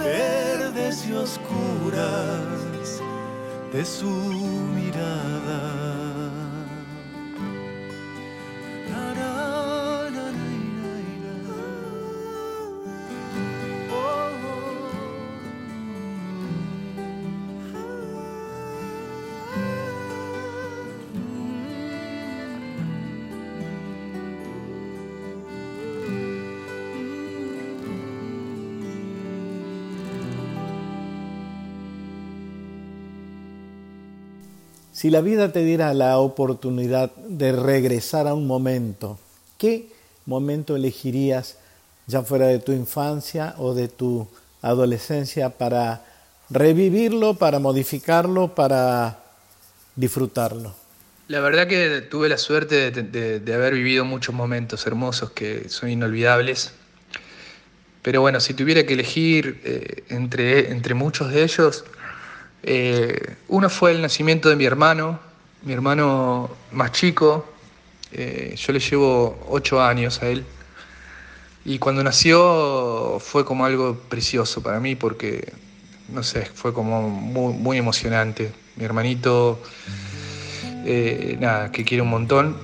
verdes 0.06 1.06
y 1.08 1.14
oscuras 1.14 2.42
de 3.74 3.84
su 3.84 4.10
mirada. 4.10 5.75
Si 35.06 35.12
la 35.12 35.22
vida 35.22 35.52
te 35.52 35.64
diera 35.64 35.94
la 35.94 36.18
oportunidad 36.18 37.16
de 37.16 37.52
regresar 37.52 38.26
a 38.26 38.34
un 38.34 38.48
momento, 38.48 39.20
¿qué 39.60 39.92
momento 40.26 40.76
elegirías, 40.76 41.60
ya 42.08 42.24
fuera 42.24 42.48
de 42.48 42.58
tu 42.58 42.72
infancia 42.72 43.54
o 43.60 43.76
de 43.76 43.88
tu 43.88 44.28
adolescencia, 44.64 45.52
para 45.52 46.04
revivirlo, 46.50 47.36
para 47.36 47.60
modificarlo, 47.60 48.56
para 48.56 49.20
disfrutarlo? 49.96 50.74
La 51.28 51.40
verdad 51.40 51.68
que 51.68 52.02
tuve 52.02 52.28
la 52.28 52.40
suerte 52.40 52.90
de, 52.90 53.54
haber 53.54 53.76
vivido 53.76 54.06
muchos 54.06 54.34
momentos 54.34 54.88
hermosos 54.88 55.30
que 55.30 55.70
son 55.70 55.92
inolvidables. 55.92 56.72
Pero 58.02 58.22
bueno, 58.22 58.40
si 58.40 58.56
tuviera 58.56 58.88
que 58.88 58.94
elegir 58.94 59.62
eh, 59.66 60.04
entre, 60.10 60.72
entre 60.72 60.96
muchos 60.96 61.32
de 61.32 61.44
ellos, 61.44 61.86
eh, 62.68 63.36
uno 63.48 63.70
fue 63.70 63.92
el 63.92 64.02
nacimiento 64.02 64.50
de 64.50 64.56
mi 64.56 64.66
hermano, 64.66 65.20
mi 65.62 65.72
hermano 65.72 66.50
más 66.72 66.92
chico. 66.92 67.46
eh, 68.12 68.56
yo 68.58 68.74
le 68.74 68.80
llevo 68.80 69.46
ocho 69.50 69.82
años 69.82 70.22
a 70.24 70.30
él. 70.30 70.44
Y 71.64 71.78
cuando 71.78 72.04
nació 72.04 73.20
fue 73.20 73.46
como 73.46 73.66
algo 73.66 73.96
precioso 74.10 74.64
para 74.64 74.80
mí 74.80 74.96
porque, 74.96 75.54
no 76.10 76.24
sé, 76.24 76.46
fue 76.46 76.74
como 76.74 77.08
muy, 77.10 77.78
emocionante. 77.78 78.52
Mi 78.78 78.86
hermanito 78.86 79.62
eh, 80.86 81.38
nada, 81.40 81.72
que 81.72 81.84
quiero 81.86 82.04
un 82.04 82.10
montón. 82.10 82.58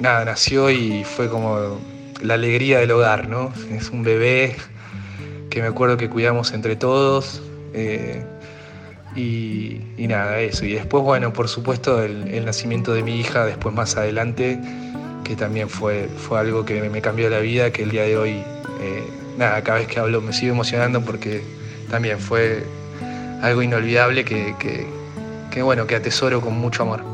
nada, 0.00 0.24
nació 0.24 0.70
y 0.70 1.04
fue 1.04 1.28
como 1.28 1.78
la 2.22 2.34
alegría 2.34 2.78
del 2.78 2.90
hogar, 2.90 3.28
¿no? 3.28 3.52
Es 3.70 3.90
un 3.90 4.02
bebé 4.02 4.56
que 5.50 5.60
me 5.60 5.68
acuerdo 5.68 5.98
que 5.98 6.08
cuidamos 6.08 6.52
entre 6.52 6.76
todos. 6.76 7.42
Y, 9.16 9.80
nada, 9.98 10.40
eso. 10.40 10.64
Y 10.64 10.74
después, 10.74 11.02
bueno, 11.02 11.32
por 11.32 11.48
supuesto, 11.48 12.02
el, 12.02 12.44
nacimiento 12.44 12.92
de 12.94 13.02
mi 13.02 13.18
hija, 13.20 13.46
después 13.46 13.74
más 13.74 13.96
adelante, 13.96 14.58
que 15.24 15.36
también 15.36 15.68
fue, 15.68 16.08
fue 16.16 16.40
algo 16.40 16.64
que 16.64 16.80
me, 16.88 17.00
cambió 17.00 17.30
la 17.30 17.38
vida, 17.38 17.70
que 17.70 17.84
el 17.84 17.90
día 17.90 18.02
de 18.02 18.16
hoy, 18.16 18.30
eh, 18.80 19.04
nada, 19.38 19.62
cada 19.62 19.78
vez 19.78 19.88
que 19.88 19.98
hablo 20.00 20.20
me 20.20 20.32
sigo 20.32 20.52
emocionando 20.52 21.00
porque 21.00 21.42
también 21.90 22.18
fue 22.18 22.64
algo 23.42 23.62
inolvidable 23.62 24.24
que, 24.24 24.54
que, 25.50 25.62
bueno, 25.62 25.86
que 25.86 25.94
atesoro 25.94 26.40
con 26.40 26.54
mucho 26.58 26.82
amor. 26.82 27.13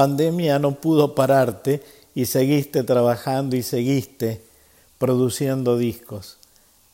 Pandemia 0.00 0.58
no 0.58 0.80
pudo 0.80 1.14
pararte 1.14 1.82
y 2.14 2.24
seguiste 2.24 2.84
trabajando 2.84 3.54
y 3.54 3.62
seguiste 3.62 4.40
produciendo 4.96 5.76
discos. 5.76 6.38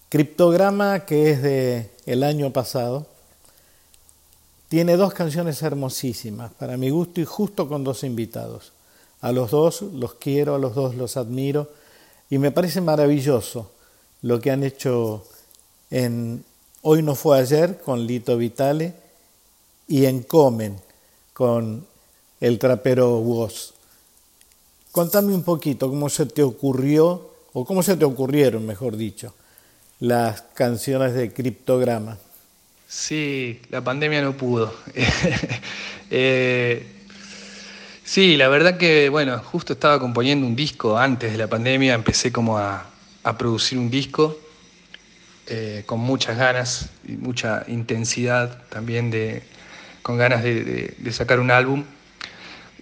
Criptograma, 0.09 1.07
que 1.07 1.31
es 1.31 1.41
de 1.41 1.91
el 2.07 2.25
año 2.25 2.53
pasado, 2.53 3.07
tiene 4.69 4.97
dos 4.97 5.15
canciones 5.15 5.63
hermosísimas, 5.63 6.51
para 6.55 6.77
mi 6.77 6.91
gusto 6.91 7.21
y 7.21 7.25
justo 7.25 7.69
con 7.69 7.85
dos 7.85 8.03
invitados. 8.03 8.73
A 9.21 9.31
los 9.31 9.53
dos 9.53 9.83
los 9.83 10.15
quiero, 10.15 10.57
a 10.57 10.59
los 10.59 10.75
dos 10.75 10.97
los 10.97 11.17
admiro 11.17 11.71
y 12.29 12.39
me 12.39 12.51
parece 12.51 12.81
maravilloso 12.81 13.71
lo 14.23 14.41
que 14.41 14.51
han 14.51 14.65
hecho 14.65 15.23
en 15.93 16.45
Hoy 16.83 17.05
no 17.05 17.15
fue 17.15 17.39
ayer 17.39 17.81
con 17.81 18.05
Lito 18.05 18.37
Vitale 18.37 18.95
y 19.87 20.07
en 20.07 20.25
Comen 20.25 20.81
con 21.33 21.87
el 22.41 22.59
trapero 22.59 23.19
Woz. 23.19 23.73
Contame 24.93 25.35
un 25.35 25.43
poquito 25.43 25.89
cómo 25.89 26.09
se 26.09 26.27
te 26.27 26.43
ocurrió, 26.43 27.31
o 27.53 27.65
cómo 27.65 27.83
se 27.83 27.97
te 27.97 28.05
ocurrieron, 28.05 28.67
mejor 28.67 28.97
dicho, 28.97 29.35
las 30.01 30.43
canciones 30.55 31.15
de 31.15 31.33
Criptograma. 31.33 32.19
Sí, 32.89 33.61
la 33.71 33.83
pandemia 33.83 34.23
no 34.23 34.37
pudo. 34.37 34.73
Eh, 36.09 36.87
sí, 38.05 38.37
la 38.37 38.47
verdad 38.47 38.77
que, 38.79 39.09
bueno, 39.09 39.41
justo 39.41 39.73
estaba 39.73 39.99
componiendo 39.99 40.47
un 40.47 40.55
disco 40.55 40.97
antes 40.97 41.33
de 41.33 41.37
la 41.39 41.49
pandemia, 41.49 41.95
empecé 41.95 42.31
como 42.31 42.59
a, 42.59 42.87
producir 43.37 43.77
un 43.77 43.91
disco 43.91 44.39
eh, 45.49 45.83
con 45.85 45.99
muchas 45.99 46.39
ganas 46.39 46.91
y 47.09 47.13
mucha 47.17 47.65
intensidad 47.67 48.63
también 48.69 49.11
de, 49.11 49.43
con 50.03 50.17
ganas 50.17 50.45
de- 50.45 50.95
de 50.97 51.13
sacar 51.13 51.41
un 51.41 51.51
álbum. 51.51 51.83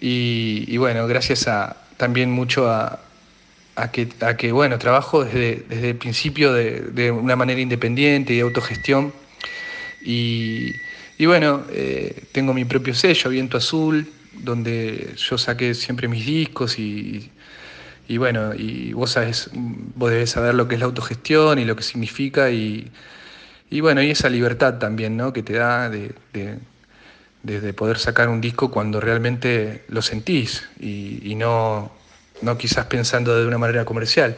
Y, 0.01 0.77
bueno, 0.77 1.07
gracias 1.07 1.49
a, 1.49 1.77
también 1.97 2.31
mucho 2.31 2.71
a, 2.71 3.01
a 3.77 3.91
que, 3.91 4.09
a 4.21 4.37
que, 4.37 4.53
bueno, 4.53 4.79
trabajo 4.79 5.25
desde, 5.25 5.65
desde 5.69 5.91
el 5.91 5.97
principio 5.97 6.53
de, 6.53 6.81
de 6.81 7.11
una 7.11 7.37
manera 7.37 7.61
independiente 7.61 8.33
y 8.35 8.37
de 8.37 8.43
autogestión. 8.43 9.13
Y, 10.05 10.73
y 11.19 11.27
bueno, 11.27 11.65
eh, 11.71 12.25
tengo 12.33 12.55
mi 12.55 12.65
propio 12.65 12.95
sello, 12.95 13.31
Viento 13.31 13.57
Azul, 13.57 14.13
donde 14.43 15.15
yo 15.17 15.39
saqué 15.39 15.75
siempre 15.75 16.09
mis 16.09 16.27
discos 16.27 16.79
y, 16.79 17.31
y 18.09 18.19
bueno, 18.19 18.55
y 18.55 18.93
vos 18.93 19.13
sabés, 19.13 19.51
vos 19.55 20.11
debés 20.11 20.31
saber 20.31 20.55
lo 20.55 20.69
que 20.69 20.75
es 20.75 20.81
la 20.81 20.87
autogestión 20.87 21.59
y 21.59 21.65
lo 21.65 21.77
que 21.77 21.83
significa 21.83 22.51
y, 22.51 22.91
y 23.71 23.81
bueno, 23.81 24.03
y 24.03 24.11
esa 24.11 24.29
libertad 24.29 24.79
también, 24.79 25.17
¿no? 25.17 25.33
Que 25.33 25.43
te 25.43 25.55
da 25.55 25.91
de- 25.91 26.15
de- 27.45 27.61
de 27.61 27.73
poder 27.73 27.99
sacar 27.99 28.29
un 28.29 28.41
disco 28.41 28.71
cuando 28.71 29.01
realmente 29.01 29.85
lo 29.89 30.03
sentís 30.03 30.65
y, 30.81 31.35
no, 31.37 31.93
no 32.43 32.59
quizás 32.59 32.87
pensando 32.87 33.39
de 33.39 33.47
una 33.47 33.59
manera 33.59 33.85
comercial. 33.85 34.37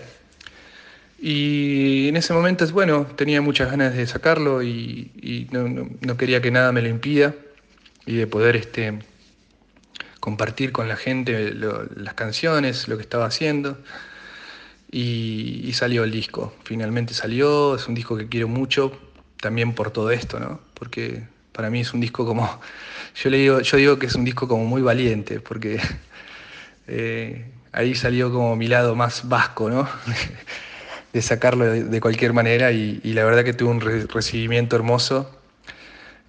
Y 1.19 2.09
en 2.09 2.17
ese 2.17 2.35
momento, 2.35 2.67
bueno, 2.73 3.07
tenía 3.17 3.41
muchas 3.41 3.71
ganas 3.71 3.95
de 3.95 4.07
sacarlo 4.07 4.63
y, 4.63 5.49
no, 5.51 5.69
no- 5.69 6.17
quería 6.17 6.43
que 6.43 6.51
nada 6.51 6.73
me 6.73 6.83
lo 6.83 6.89
impida 6.89 7.35
y 8.05 8.17
de 8.17 8.27
poder 8.27 8.57
este, 8.57 8.99
compartir 10.21 10.73
con 10.73 10.89
la 10.89 10.97
gente 10.97 11.55
las 11.55 12.15
canciones, 12.15 12.89
lo 12.89 12.97
que 12.97 13.03
estaba 13.03 13.25
haciendo. 13.27 13.79
Y, 14.91 15.63
y 15.65 15.73
salió 15.73 16.05
el 16.05 16.11
disco, 16.11 16.55
finalmente 16.65 17.13
salió, 17.13 17.75
es 17.77 17.87
un 17.89 17.95
disco 17.95 18.17
que 18.17 18.29
quiero 18.29 18.47
mucho, 18.49 18.93
también 19.41 19.75
por 19.75 19.91
todo 19.91 20.11
esto, 20.11 20.39
¿no? 20.39 20.61
Porque 20.75 21.25
para 21.57 21.71
mí 21.71 21.81
es 21.81 21.95
un 21.95 22.01
disco 22.01 22.27
como, 22.27 22.61
yo 23.15 23.31
le 23.31 23.39
digo, 23.39 23.61
yo 23.61 23.77
digo 23.79 23.99
que 23.99 24.07
es 24.07 24.15
un 24.15 24.27
disco 24.27 24.47
como 24.47 24.67
muy 24.67 24.83
valiente, 24.83 25.41
porque 25.41 25.81
eh, 26.87 27.47
ahí 27.73 27.95
salió 27.95 28.31
como 28.31 28.55
mi 28.57 28.69
lado 28.69 28.95
más 28.95 29.27
vasco, 29.27 29.71
¿no? 29.71 29.89
de 31.15 31.23
sacarlo 31.23 31.65
de, 31.65 32.01
cualquier 32.03 32.35
manera 32.35 32.73
y, 32.73 33.01
la 33.05 33.25
verdad 33.25 33.43
que 33.43 33.55
tuvo 33.55 33.71
un 33.71 33.81
re- 33.81 34.07
recibimiento 34.07 34.77
hermoso 34.77 35.35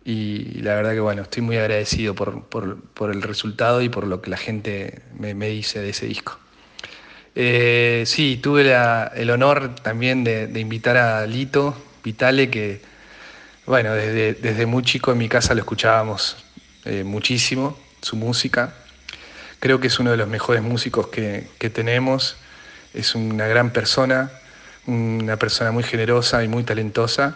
y 0.05 0.61
la 0.61 0.75
verdad 0.75 0.93
que 0.93 1.01
bueno, 1.01 1.23
estoy 1.23 1.43
muy 1.43 1.57
agradecido 1.57 2.15
por, 2.15 2.43
por- 2.43 3.11
el 3.11 3.21
resultado 3.21 3.81
y 3.81 3.89
por 3.89 4.07
lo 4.07 4.21
que 4.21 4.29
la 4.29 4.37
gente 4.37 5.01
me, 5.19 5.33
dice 5.49 5.81
de 5.81 5.89
ese 5.89 6.05
disco. 6.05 6.39
Eh, 7.35 8.03
sí, 8.05 8.39
tuve 8.41 8.73
el 9.15 9.29
honor 9.29 9.75
también 9.75 10.23
de, 10.23 10.47
de 10.47 10.59
invitar 10.61 10.95
a 10.95 11.27
Lito 11.27 11.75
Vitale, 12.01 12.49
que 12.49 12.79
bueno, 13.67 13.93
desde, 13.93 14.33
desde 14.33 14.65
muy 14.65 14.81
chico 14.81 15.11
en 15.11 15.17
mi 15.17 15.27
casa 15.27 15.53
lo 15.53 15.59
escuchábamos 15.59 16.37
eh, 16.85 17.03
muchísimo, 17.03 17.77
su 18.01 18.15
música. 18.15 18.73
Creo 19.59 19.81
que 19.81 19.87
es 19.87 19.99
uno 19.99 20.11
de 20.11 20.17
los 20.17 20.29
mejores 20.29 20.63
músicos 20.63 21.07
que, 21.07 21.47
que 21.59 21.69
tenemos, 21.69 22.37
es 22.93 23.13
una 23.13 23.45
gran 23.45 23.71
persona, 23.71 24.31
una 24.85 25.35
persona 25.35 25.71
muy 25.71 25.83
generosa 25.83 26.45
y 26.45 26.47
muy 26.47 26.63
talentosa. 26.63 27.35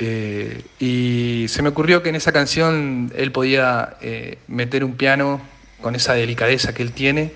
Eh, 0.00 0.64
y 0.80 1.46
se 1.48 1.62
me 1.62 1.68
ocurrió 1.68 2.02
que 2.02 2.08
en 2.08 2.16
esa 2.16 2.32
canción 2.32 3.12
él 3.14 3.30
podía 3.30 3.96
eh, 4.00 4.38
meter 4.48 4.82
un 4.82 4.96
piano 4.96 5.40
con 5.80 5.94
esa 5.94 6.14
delicadeza 6.14 6.72
que 6.72 6.82
él 6.82 6.92
tiene 6.92 7.32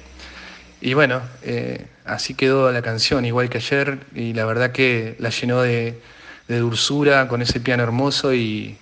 Y 0.80 0.94
bueno, 0.94 1.22
así 2.04 2.34
quedó 2.34 2.72
la 2.72 2.82
canción, 2.82 3.24
igual 3.24 3.48
que 3.48 3.58
ayer, 3.58 4.00
y 4.12 4.34
la 4.34 4.44
verdad 4.44 4.72
que 4.72 5.14
la 5.20 5.30
llenó 5.30 5.62
de, 5.62 6.00
de 6.48 6.58
dulzura 6.58 7.28
con 7.28 7.42
ese 7.42 7.60
piano 7.60 7.82
hermoso 7.82 8.34
y, 8.34 8.78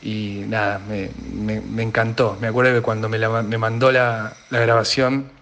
y 0.00 0.44
nada, 0.48 0.78
me, 0.80 1.12
me- 1.16 1.60
me 1.60 1.82
encantó. 1.82 2.38
Me 2.40 2.48
acuerdo 2.48 2.72
que 2.74 2.82
cuando 2.82 3.08
me, 3.08 3.18
la- 3.18 3.42
me 3.42 3.58
mandó 3.58 3.92
la, 3.92 4.38
la 4.50 4.60
grabación, 4.60 5.32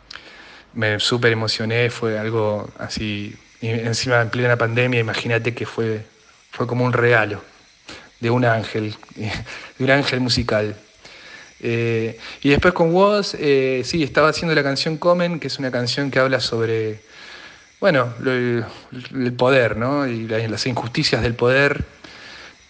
me 0.72 1.01
súper 1.01 1.32
emocioné, 1.32 1.91
fue 1.91 2.18
algo 2.18 2.72
así, 2.78 3.36
y 3.61 3.68
encima 3.70 4.20
en 4.22 4.30
plena 4.30 4.57
pandemia, 4.57 5.01
imagínate 5.01 5.55
que 5.55 5.66
fue, 5.66 6.07
fue 6.51 6.66
como 6.66 6.84
un 6.84 6.93
regalo 6.93 7.43
de 8.20 8.30
un 8.30 8.45
ángel, 8.45 8.97
de 9.78 9.84
un 9.84 9.91
ángel 9.91 10.20
musical. 10.20 10.76
Eh, 11.61 12.18
y 12.43 12.51
después 12.51 12.74
con 12.74 12.93
Woz, 12.95 13.34
eh, 13.39 13.82
sí, 13.84 14.03
estaba 14.03 14.28
haciendo 14.28 14.55
la 14.55 14.62
canción 14.62 14.97
Comen, 14.99 15.41
que 15.41 15.49
es 15.49 15.59
una 15.59 15.70
canción 15.70 16.11
que 16.11 16.18
habla 16.20 16.41
sobre, 16.41 17.03
bueno, 17.80 18.12
el, 18.24 18.64
el 19.14 19.32
poder, 19.34 19.76
¿no? 19.76 20.06
Y 20.06 20.26
la- 20.26 20.46
las 20.48 20.66
injusticias 20.66 21.22
del 21.22 21.34
poder 21.34 21.84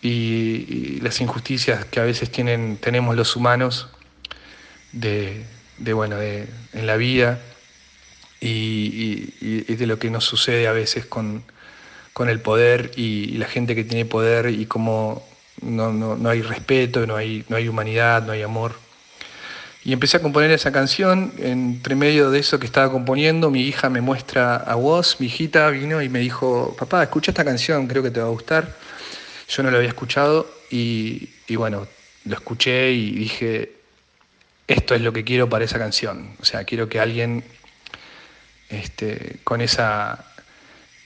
y, 0.03 1.01
las 1.03 1.21
injusticias 1.21 1.85
que 1.87 2.01
a 2.01 2.05
veces 2.05 2.31
tienen, 2.31 2.79
tenemos 2.79 3.17
los 3.17 3.37
humanos 3.37 3.89
de, 4.93 5.45
de, 5.79 5.93
bueno, 5.93 6.17
de, 6.17 6.49
en 6.73 6.87
la 6.87 6.97
vida 6.97 7.41
y, 8.41 9.35
y- 9.41 9.65
y- 9.69 9.77
de 9.77 9.87
lo 9.87 9.99
que 9.99 10.11
nos 10.11 10.25
sucede 10.25 10.69
a 10.69 10.73
veces 10.73 11.07
con, 11.07 11.45
con 12.15 12.29
el 12.29 12.41
poder 12.41 12.93
y, 12.97 13.31
y 13.35 13.39
la 13.39 13.47
gente 13.49 13.75
que 13.75 13.85
tiene 13.85 14.05
poder 14.07 14.51
y 14.51 14.67
cómo 14.67 15.29
no, 15.63 15.93
no- 15.93 16.17
no 16.17 16.31
hay 16.31 16.43
respeto, 16.43 17.07
no 17.07 17.17
hay, 17.17 17.45
no 17.49 17.57
hay 17.57 17.69
humanidad, 17.69 18.25
no 18.25 18.33
hay 18.33 18.43
amor. 18.43 18.77
Y 19.89 19.95
empecé 19.95 20.19
a 20.19 20.21
componer 20.21 20.51
esa 20.51 20.71
canción, 20.71 21.33
entre 21.39 21.95
medio 21.95 22.31
de 22.31 22.41
eso 22.41 22.59
que 22.61 22.67
estaba 22.67 22.93
componiendo, 22.93 23.51
mi 23.51 23.63
hija 23.63 23.89
me 23.89 24.03
muestra 24.03 24.57
a 24.57 24.75
vos, 24.75 25.17
mi 25.19 25.29
hijita 25.29 25.71
vino 25.71 26.03
y 26.03 26.11
me 26.11 26.19
dijo, 26.19 26.77
papá, 26.79 27.03
escucha 27.03 27.31
esta 27.31 27.43
canción, 27.43 27.87
creo 27.87 28.03
que 28.03 28.11
te 28.11 28.21
va 28.21 28.27
a 28.27 28.31
gustar. 28.31 28.77
Yo 29.49 29.63
no 29.63 29.71
lo 29.71 29.79
había 29.79 29.89
escuchado 29.89 30.47
y, 30.71 31.31
y 31.47 31.57
bueno, 31.57 31.89
lo 32.27 32.35
escuché 32.35 32.93
y 32.93 33.13
dije, 33.13 33.73
esto 34.67 34.95
es 34.95 35.01
lo 35.01 35.15
que 35.15 35.25
quiero 35.25 35.49
para 35.49 35.65
esa 35.65 35.79
canción. 35.79 36.33
O 36.39 36.45
sea, 36.45 36.65
quiero 36.65 36.91
que 36.91 37.01
alguien 37.01 37.43
este, 38.69 39.37
con 39.43 39.63
esa, 39.63 40.23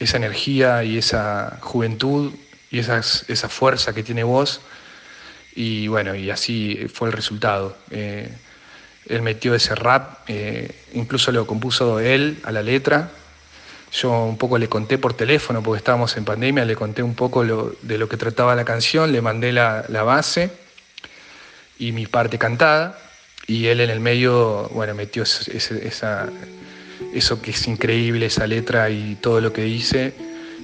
esa 0.01 0.17
energía 0.17 0.83
y 0.83 0.99
esa 0.99 1.59
juventud 1.61 2.33
y 2.73 2.81
esas- 2.81 3.27
esa 3.29 3.49
fuerza 3.49 3.95
que 3.95 4.03
tiene 4.03 4.25
vos. 4.25 4.61
Y 5.55 5.87
bueno, 5.87 6.17
y 6.17 6.31
así 6.31 6.89
fue 6.93 7.07
el 7.11 7.13
resultado. 7.13 7.77
Eh, 7.93 8.29
él 9.09 9.23
metió 9.23 9.55
ese 9.55 9.75
rap, 9.75 10.19
eh, 10.29 10.71
incluso 10.95 11.33
lo 11.33 11.47
compuso 11.47 11.99
él 12.01 12.39
a 12.45 12.53
la 12.53 12.63
letra. 12.63 13.11
Yo 13.93 14.11
un 14.25 14.39
poco 14.39 14.57
le 14.59 14.69
conté 14.69 14.97
por 14.97 15.13
teléfono, 15.15 15.63
porque 15.63 15.79
estábamos 15.79 16.17
en 16.17 16.25
pandemia, 16.25 16.65
le 16.65 16.77
conté 16.77 17.03
un 17.03 17.15
poco 17.15 17.45
de 17.83 17.99
lo 17.99 18.09
que 18.09 18.17
trataba 18.17 18.55
la 18.55 18.65
canción, 18.65 19.13
le 19.13 19.21
mandé 19.21 19.53
la, 19.53 19.85
base 20.03 20.51
y 21.79 21.93
mi 21.93 22.07
parte 22.07 22.39
cantada, 22.39 22.99
y 23.47 23.67
él 23.67 23.81
en 23.81 23.91
el 23.91 24.01
medio, 24.01 24.69
bueno, 24.73 24.95
metió 24.95 25.25
ese- 25.25 25.87
eso 27.15 27.43
que 27.43 27.51
es 27.51 27.67
increíble, 27.69 28.27
esa 28.27 28.47
letra 28.47 28.89
y 28.89 29.17
todo 29.21 29.41
lo 29.41 29.53
que 29.53 29.63
dice, 29.63 30.15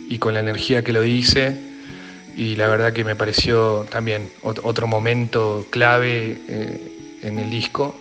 y 0.09 0.19
con 0.19 0.33
la 0.33 0.41
energía 0.41 0.83
que 0.83 0.93
lo 0.93 1.03
dice, 1.03 1.57
y 2.37 2.57
la 2.57 2.69
verdad 2.69 2.93
que 2.93 3.05
me 3.05 3.17
pareció 3.17 3.87
también 3.91 4.31
ot- 4.43 4.61
otro 4.63 4.87
momento 4.87 5.67
clave 5.71 6.39
eh, 6.49 7.19
en 7.23 7.39
el 7.39 7.51
disco, 7.51 8.01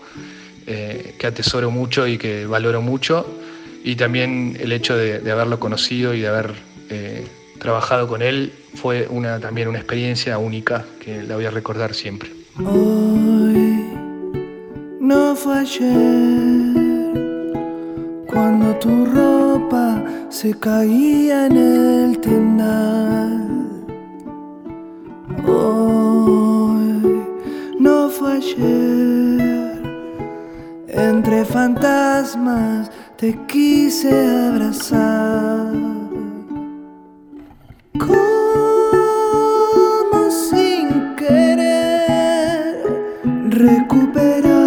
eh, 0.67 1.15
que 1.17 1.27
atesoro 1.27 1.71
mucho 1.71 2.07
y 2.07 2.17
que 2.17 2.45
valoro 2.45 2.81
mucho, 2.81 3.25
y 3.83 3.95
también 3.95 4.57
el 4.59 4.71
hecho 4.73 4.97
de, 4.97 5.19
de 5.19 5.31
haberlo 5.31 5.59
conocido 5.59 6.13
y 6.13 6.19
de 6.19 6.27
haber 6.27 6.53
eh, 6.89 7.25
trabajado 7.57 8.07
con 8.07 8.21
él 8.21 8.51
fue 8.75 9.07
una, 9.09 9.39
también 9.39 9.67
una 9.67 9.79
experiencia 9.79 10.37
única 10.37 10.85
que 10.99 11.23
la 11.23 11.35
voy 11.35 11.45
a 11.45 11.51
recordar 11.51 11.93
siempre. 11.93 12.29
Hoy 12.59 13.85
no 14.99 15.35
fue 15.35 15.59
ayer 15.59 16.73
cuando 18.27 18.75
tu 18.75 19.05
ropa 19.05 20.03
se 20.29 20.53
caía 20.59 21.47
en 21.47 21.57
el 21.57 22.19
tendal. 22.19 23.47
Hoy 25.45 27.23
no 27.79 28.09
fue 28.09 28.33
ayer 28.33 29.56
entre 30.97 31.45
fantasmas 31.45 32.89
te 33.15 33.37
quise 33.47 34.11
abrazar. 34.49 35.71
Como 37.99 38.19
sin 40.31 41.15
querer 41.15 42.83
recuperar 43.49 44.66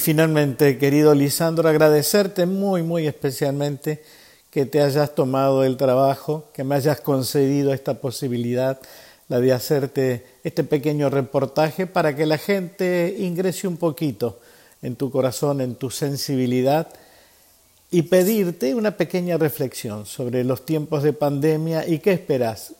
finalmente, 0.00 0.78
querido 0.78 1.14
Lisandro, 1.14 1.68
agradecerte 1.68 2.46
muy, 2.46 2.82
muy 2.82 3.06
especialmente 3.06 4.02
que 4.50 4.66
te 4.66 4.80
hayas 4.82 5.14
tomado 5.14 5.62
el 5.62 5.76
trabajo, 5.76 6.48
que 6.52 6.64
me 6.64 6.74
hayas 6.74 7.00
concedido 7.00 7.72
esta 7.72 7.94
posibilidad 8.00 8.80
la 9.28 9.38
de 9.38 9.52
hacerte 9.52 10.26
este 10.42 10.64
pequeño 10.64 11.08
reportaje 11.08 11.86
para 11.86 12.16
que 12.16 12.26
la 12.26 12.36
gente 12.36 13.14
ingrese 13.18 13.68
un 13.68 13.76
poquito 13.76 14.40
en 14.82 14.96
tu 14.96 15.10
corazón, 15.12 15.60
en 15.60 15.76
tu 15.76 15.88
sensibilidad 15.88 16.88
y 17.92 18.02
pedirte 18.02 18.74
una 18.74 18.96
pequeña 18.96 19.38
reflexión 19.38 20.04
sobre 20.04 20.42
los 20.42 20.66
tiempos 20.66 21.04
de 21.04 21.12
pandemia 21.12 21.86
y 21.86 22.00
qué 22.00 22.12
esperas 22.12 22.74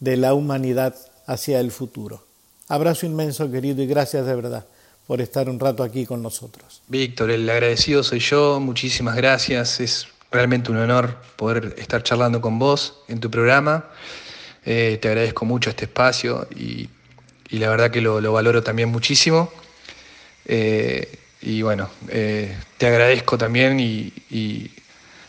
de 0.00 0.16
la 0.16 0.34
humanidad 0.34 0.96
hacia 1.26 1.60
el 1.60 1.70
futuro. 1.70 2.24
Abrazo 2.66 3.06
inmenso, 3.06 3.50
querido, 3.50 3.82
y 3.82 3.86
gracias 3.86 4.26
de 4.26 4.34
verdad 4.34 4.66
por 5.06 5.20
estar 5.20 5.48
un 5.48 5.60
rato 5.60 5.82
aquí 5.82 6.06
con 6.06 6.22
nosotros. 6.22 6.82
Víctor, 6.88 7.30
el 7.30 7.48
agradecido 7.48 8.02
soy 8.02 8.20
yo, 8.20 8.60
muchísimas 8.60 9.16
gracias, 9.16 9.80
es 9.80 10.08
realmente 10.30 10.70
un 10.70 10.78
honor 10.78 11.16
poder 11.36 11.74
estar 11.78 12.02
charlando 12.02 12.40
con 12.40 12.58
vos 12.58 13.00
en 13.08 13.20
tu 13.20 13.30
programa. 13.30 13.84
Eh, 14.64 14.98
te 15.00 15.08
agradezco 15.08 15.44
mucho 15.44 15.70
este 15.70 15.84
espacio 15.84 16.48
y, 16.56 16.88
la 17.50 17.68
verdad 17.68 17.90
que 17.92 18.00
lo, 18.00 18.20
lo 18.20 18.32
valoro 18.32 18.62
también 18.64 18.88
muchísimo. 18.88 19.52
Eh, 20.46 21.18
y 21.40 21.62
bueno, 21.62 21.88
eh, 22.08 22.56
te 22.78 22.86
agradezco 22.86 23.38
también 23.38 23.78
y, 23.78 24.12
y 24.30 24.70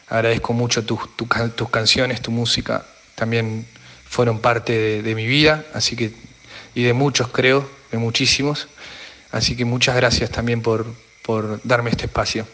agradezco 0.07 0.53
mucho 0.53 0.83
tus, 0.85 1.15
tu, 1.15 1.27
tus 1.55 1.69
canciones, 1.69 2.21
tu 2.21 2.31
música. 2.31 2.85
También 3.13 3.67
fueron 4.05 4.39
parte 4.39 4.73
de, 4.73 5.01
de, 5.03 5.13
mi 5.13 5.27
vida, 5.27 5.65
así 5.73 5.95
que, 5.95 6.13
y 6.73 6.83
de 6.83 6.93
muchos 6.93 7.27
creo, 7.27 7.69
de 7.91 7.97
muchísimos. 7.97 8.67
Así 9.35 9.57
que 9.57 9.65
muchas 9.65 9.97
gracias 9.97 10.29
también 10.29 10.61
por, 10.61 10.85
por 11.21 11.59
darme 11.65 11.89
este 11.89 12.05
espacio. 12.05 12.47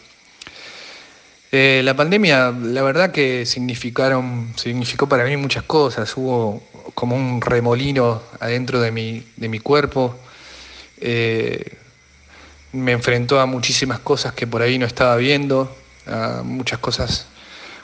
Eh, 1.52 1.80
la 1.84 1.94
pandemia, 1.94 2.50
la 2.50 2.82
verdad 2.82 3.12
que 3.12 3.46
significaron, 3.46 4.52
significó 4.56 5.08
para 5.08 5.22
mí 5.22 5.36
muchas 5.36 5.62
cosas. 5.62 6.12
Hubo 6.16 6.60
como 6.96 7.14
un 7.14 7.40
remolino 7.40 8.20
adentro 8.40 8.80
de 8.80 8.90
mi, 8.90 9.24
de 9.36 9.48
mi 9.48 9.60
cuerpo. 9.60 10.16
Eh, 10.98 11.78
me 12.72 12.90
enfrentó 12.90 13.38
a 13.38 13.46
muchísimas 13.46 14.00
cosas 14.00 14.32
que 14.34 14.48
por 14.48 14.60
ahí 14.60 14.76
no 14.76 14.86
estaba 14.86 15.14
viendo, 15.14 15.72
a 16.08 16.42
muchas 16.44 16.80
cosas, 16.80 17.26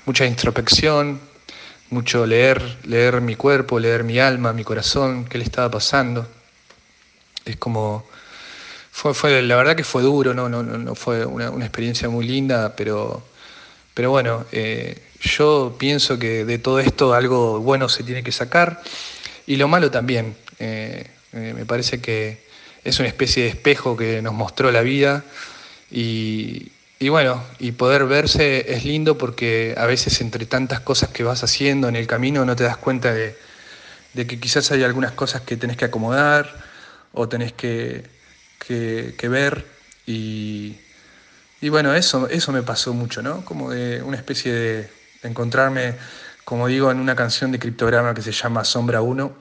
mucha 0.07 0.27
introspección, 0.27 1.21
mucho 1.91 2.27
leer, 2.27 2.79
leer 2.83 3.21
mi 3.21 3.37
cuerpo, 3.37 3.79
leer 3.79 4.03
mi 4.03 4.19
alma, 4.19 4.53
mi 4.53 4.65
corazón, 4.65 5.25
qué 5.27 5.39
le 5.39 5.45
estaba 5.45 5.71
pasando. 5.71 6.27
Es 7.45 7.57
como, 7.59 8.05
fue, 8.99 9.43
la 9.43 9.57
verdad 9.57 9.77
que 9.77 9.85
fue 9.85 10.03
duro, 10.03 10.35
no, 10.35 10.95
fue 10.97 11.25
una, 11.25 11.47
experiencia 11.65 12.09
muy 12.09 12.27
linda, 12.27 12.75
pero, 12.75 13.23
pero 13.95 14.11
bueno, 14.11 14.45
eh, 14.51 15.01
yo 15.21 15.77
pienso 15.79 16.19
que 16.19 16.45
de 16.45 16.59
todo 16.59 16.81
esto 16.81 17.15
algo 17.15 17.61
bueno 17.61 17.89
se 17.89 18.03
tiene 18.03 18.25
que 18.25 18.33
sacar 18.33 18.83
y 19.47 19.57
lo 19.57 19.69
malo 19.69 19.91
también. 19.91 20.37
Eh, 20.59 21.07
eh, 21.33 21.55
me 21.57 21.65
parece 21.65 22.01
que 22.01 22.39
es 22.83 22.99
una 22.99 23.09
especie 23.09 23.45
de 23.45 23.51
espejo 23.51 23.97
que 23.97 24.21
nos 24.21 24.35
mostró 24.35 24.73
la 24.73 24.83
vida 24.83 25.25
y, 25.93 26.73
y, 26.99 27.09
bueno, 27.09 27.45
y 27.61 27.73
poder 27.73 28.05
verse 28.07 28.73
es 28.73 28.85
lindo 28.85 29.17
porque 29.17 29.75
a 29.79 29.87
veces 29.87 30.21
entre 30.21 30.45
tantas 30.47 30.81
cosas 30.81 31.11
que 31.11 31.23
vas 31.23 31.45
haciendo 31.45 31.89
en 31.89 31.95
el 31.95 32.09
camino 32.09 32.45
no 32.45 32.57
te 32.57 32.65
das 32.65 32.77
cuenta 32.77 33.13
de, 33.13 33.37
de 34.15 34.27
que 34.27 34.41
quizás 34.41 34.73
hay 34.73 34.83
algunas 34.83 35.13
cosas 35.13 35.43
que 35.43 35.57
tenés 35.57 35.77
que 35.77 35.85
acomodar 35.85 36.53
o 37.13 37.29
tenés 37.29 37.53
que, 37.53 38.18
que, 38.59 39.15
que 39.17 39.29
ver 39.29 39.67
y, 40.07 40.79
y, 41.61 41.69
bueno, 41.69 41.95
eso, 41.95 42.29
eso 42.29 42.53
me 42.53 42.63
pasó 42.63 42.95
mucho, 42.95 43.23
¿no? 43.23 43.45
Como 43.45 43.71
de 43.71 44.03
una 44.03 44.17
especie 44.17 44.53
de 44.53 44.91
encontrarme, 45.23 45.97
como 46.45 46.67
digo, 46.67 46.91
en 46.91 46.99
una 46.99 47.15
canción 47.15 47.53
de 47.53 47.59
criptograma 47.59 48.15
que 48.15 48.23
se 48.23 48.33
llama 48.33 48.65
Sombra 48.65 49.03
1, 49.03 49.33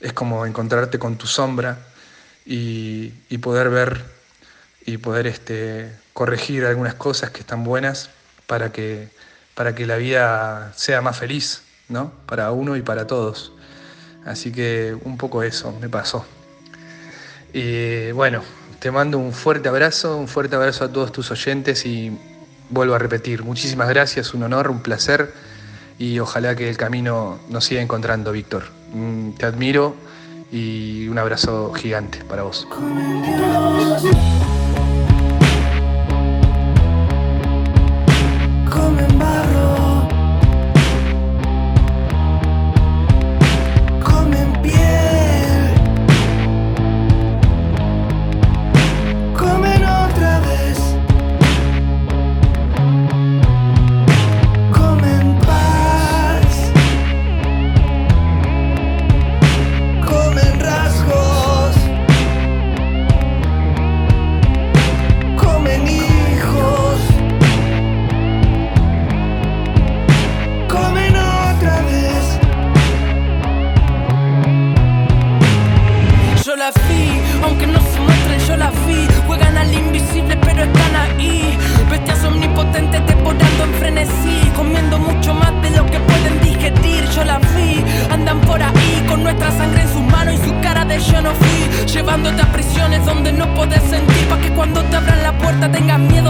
es 0.00 0.12
como 0.12 0.44
encontrarte 0.44 0.98
con 0.98 1.16
tu 1.16 1.26
sombra 1.26 1.78
y, 2.44 3.12
y 3.28 3.38
poder 3.38 3.70
ver 3.70 4.04
y 4.84 4.98
poder 4.98 5.26
este, 5.26 5.92
corregir 6.12 6.64
algunas 6.64 6.94
cosas 6.94 7.30
que 7.30 7.40
están 7.40 7.64
buenas 7.64 8.10
para 8.46 8.72
que, 8.72 9.08
para 9.54 9.74
que 9.74 9.86
la 9.86 9.96
vida 9.96 10.72
sea 10.76 11.00
más 11.00 11.18
feliz, 11.18 11.62
¿no? 11.88 12.12
Para 12.26 12.50
uno 12.50 12.76
y 12.76 12.82
para 12.82 13.06
todos. 13.06 13.52
Así 14.24 14.52
que 14.52 14.96
un 15.04 15.16
poco 15.16 15.42
eso 15.42 15.72
me 15.80 15.88
pasó. 15.88 16.26
Y 17.52 18.12
bueno, 18.12 18.42
te 18.78 18.90
mando 18.90 19.18
un 19.18 19.32
fuerte 19.32 19.68
abrazo, 19.68 20.16
un 20.16 20.28
fuerte 20.28 20.56
abrazo 20.56 20.84
a 20.84 20.92
todos 20.92 21.12
tus 21.12 21.30
oyentes 21.30 21.84
y 21.86 22.16
vuelvo 22.70 22.94
a 22.94 22.98
repetir, 22.98 23.44
muchísimas 23.44 23.88
gracias, 23.88 24.34
un 24.34 24.42
honor, 24.42 24.70
un 24.70 24.80
placer 24.80 25.32
y 25.98 26.18
ojalá 26.18 26.56
que 26.56 26.68
el 26.68 26.76
camino 26.76 27.38
nos 27.48 27.64
siga 27.64 27.82
encontrando, 27.82 28.32
Víctor. 28.32 28.64
Mm, 28.92 29.32
te 29.32 29.46
admiro 29.46 29.94
y 30.50 31.06
un 31.08 31.18
abrazo 31.18 31.72
gigante 31.74 32.24
para 32.24 32.42
vos. 32.42 32.66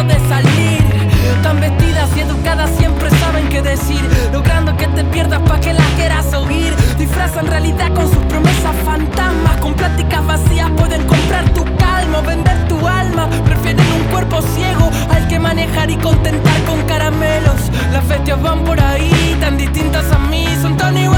De 0.01 0.19
salir. 0.29 0.83
Tan 1.43 1.61
vestidas 1.61 2.09
y 2.17 2.21
educadas 2.21 2.71
siempre 2.79 3.11
saben 3.11 3.49
qué 3.51 3.61
decir. 3.61 4.01
Logrando 4.33 4.75
que 4.77 4.87
te 4.87 5.05
pierdas 5.05 5.41
pa' 5.43 5.61
que 5.61 5.75
las 5.75 5.87
quieras 5.97 6.33
oír. 6.33 6.75
Disfrazan 6.99 7.47
realidad 7.47 7.93
con 7.93 8.09
sus 8.09 8.25
promesas 8.25 8.75
fantasmas. 8.85 9.57
Con 9.61 9.75
pláticas 9.75 10.27
vacías 10.27 10.71
pueden 10.79 11.07
comprar 11.07 11.45
tu 11.51 11.65
calma 11.77 12.23
vender 12.23 12.69
tu 12.69 12.87
alma. 12.87 13.29
Prefieren 13.45 13.87
un 13.93 14.05
cuerpo 14.11 14.41
ciego 14.41 14.91
al 15.11 15.29
que 15.29 15.39
manejar 15.39 15.91
y 15.91 15.97
contentar 15.97 16.59
con 16.67 16.81
caramelos. 16.87 17.61
Las 17.93 18.09
bestias 18.09 18.41
van 18.41 18.65
por 18.65 18.81
ahí, 18.81 19.37
tan 19.41 19.59
distintas 19.59 20.11
a 20.11 20.19
mí, 20.19 20.47
son 20.63 20.77
tan 20.77 20.97
iguales 20.97 21.12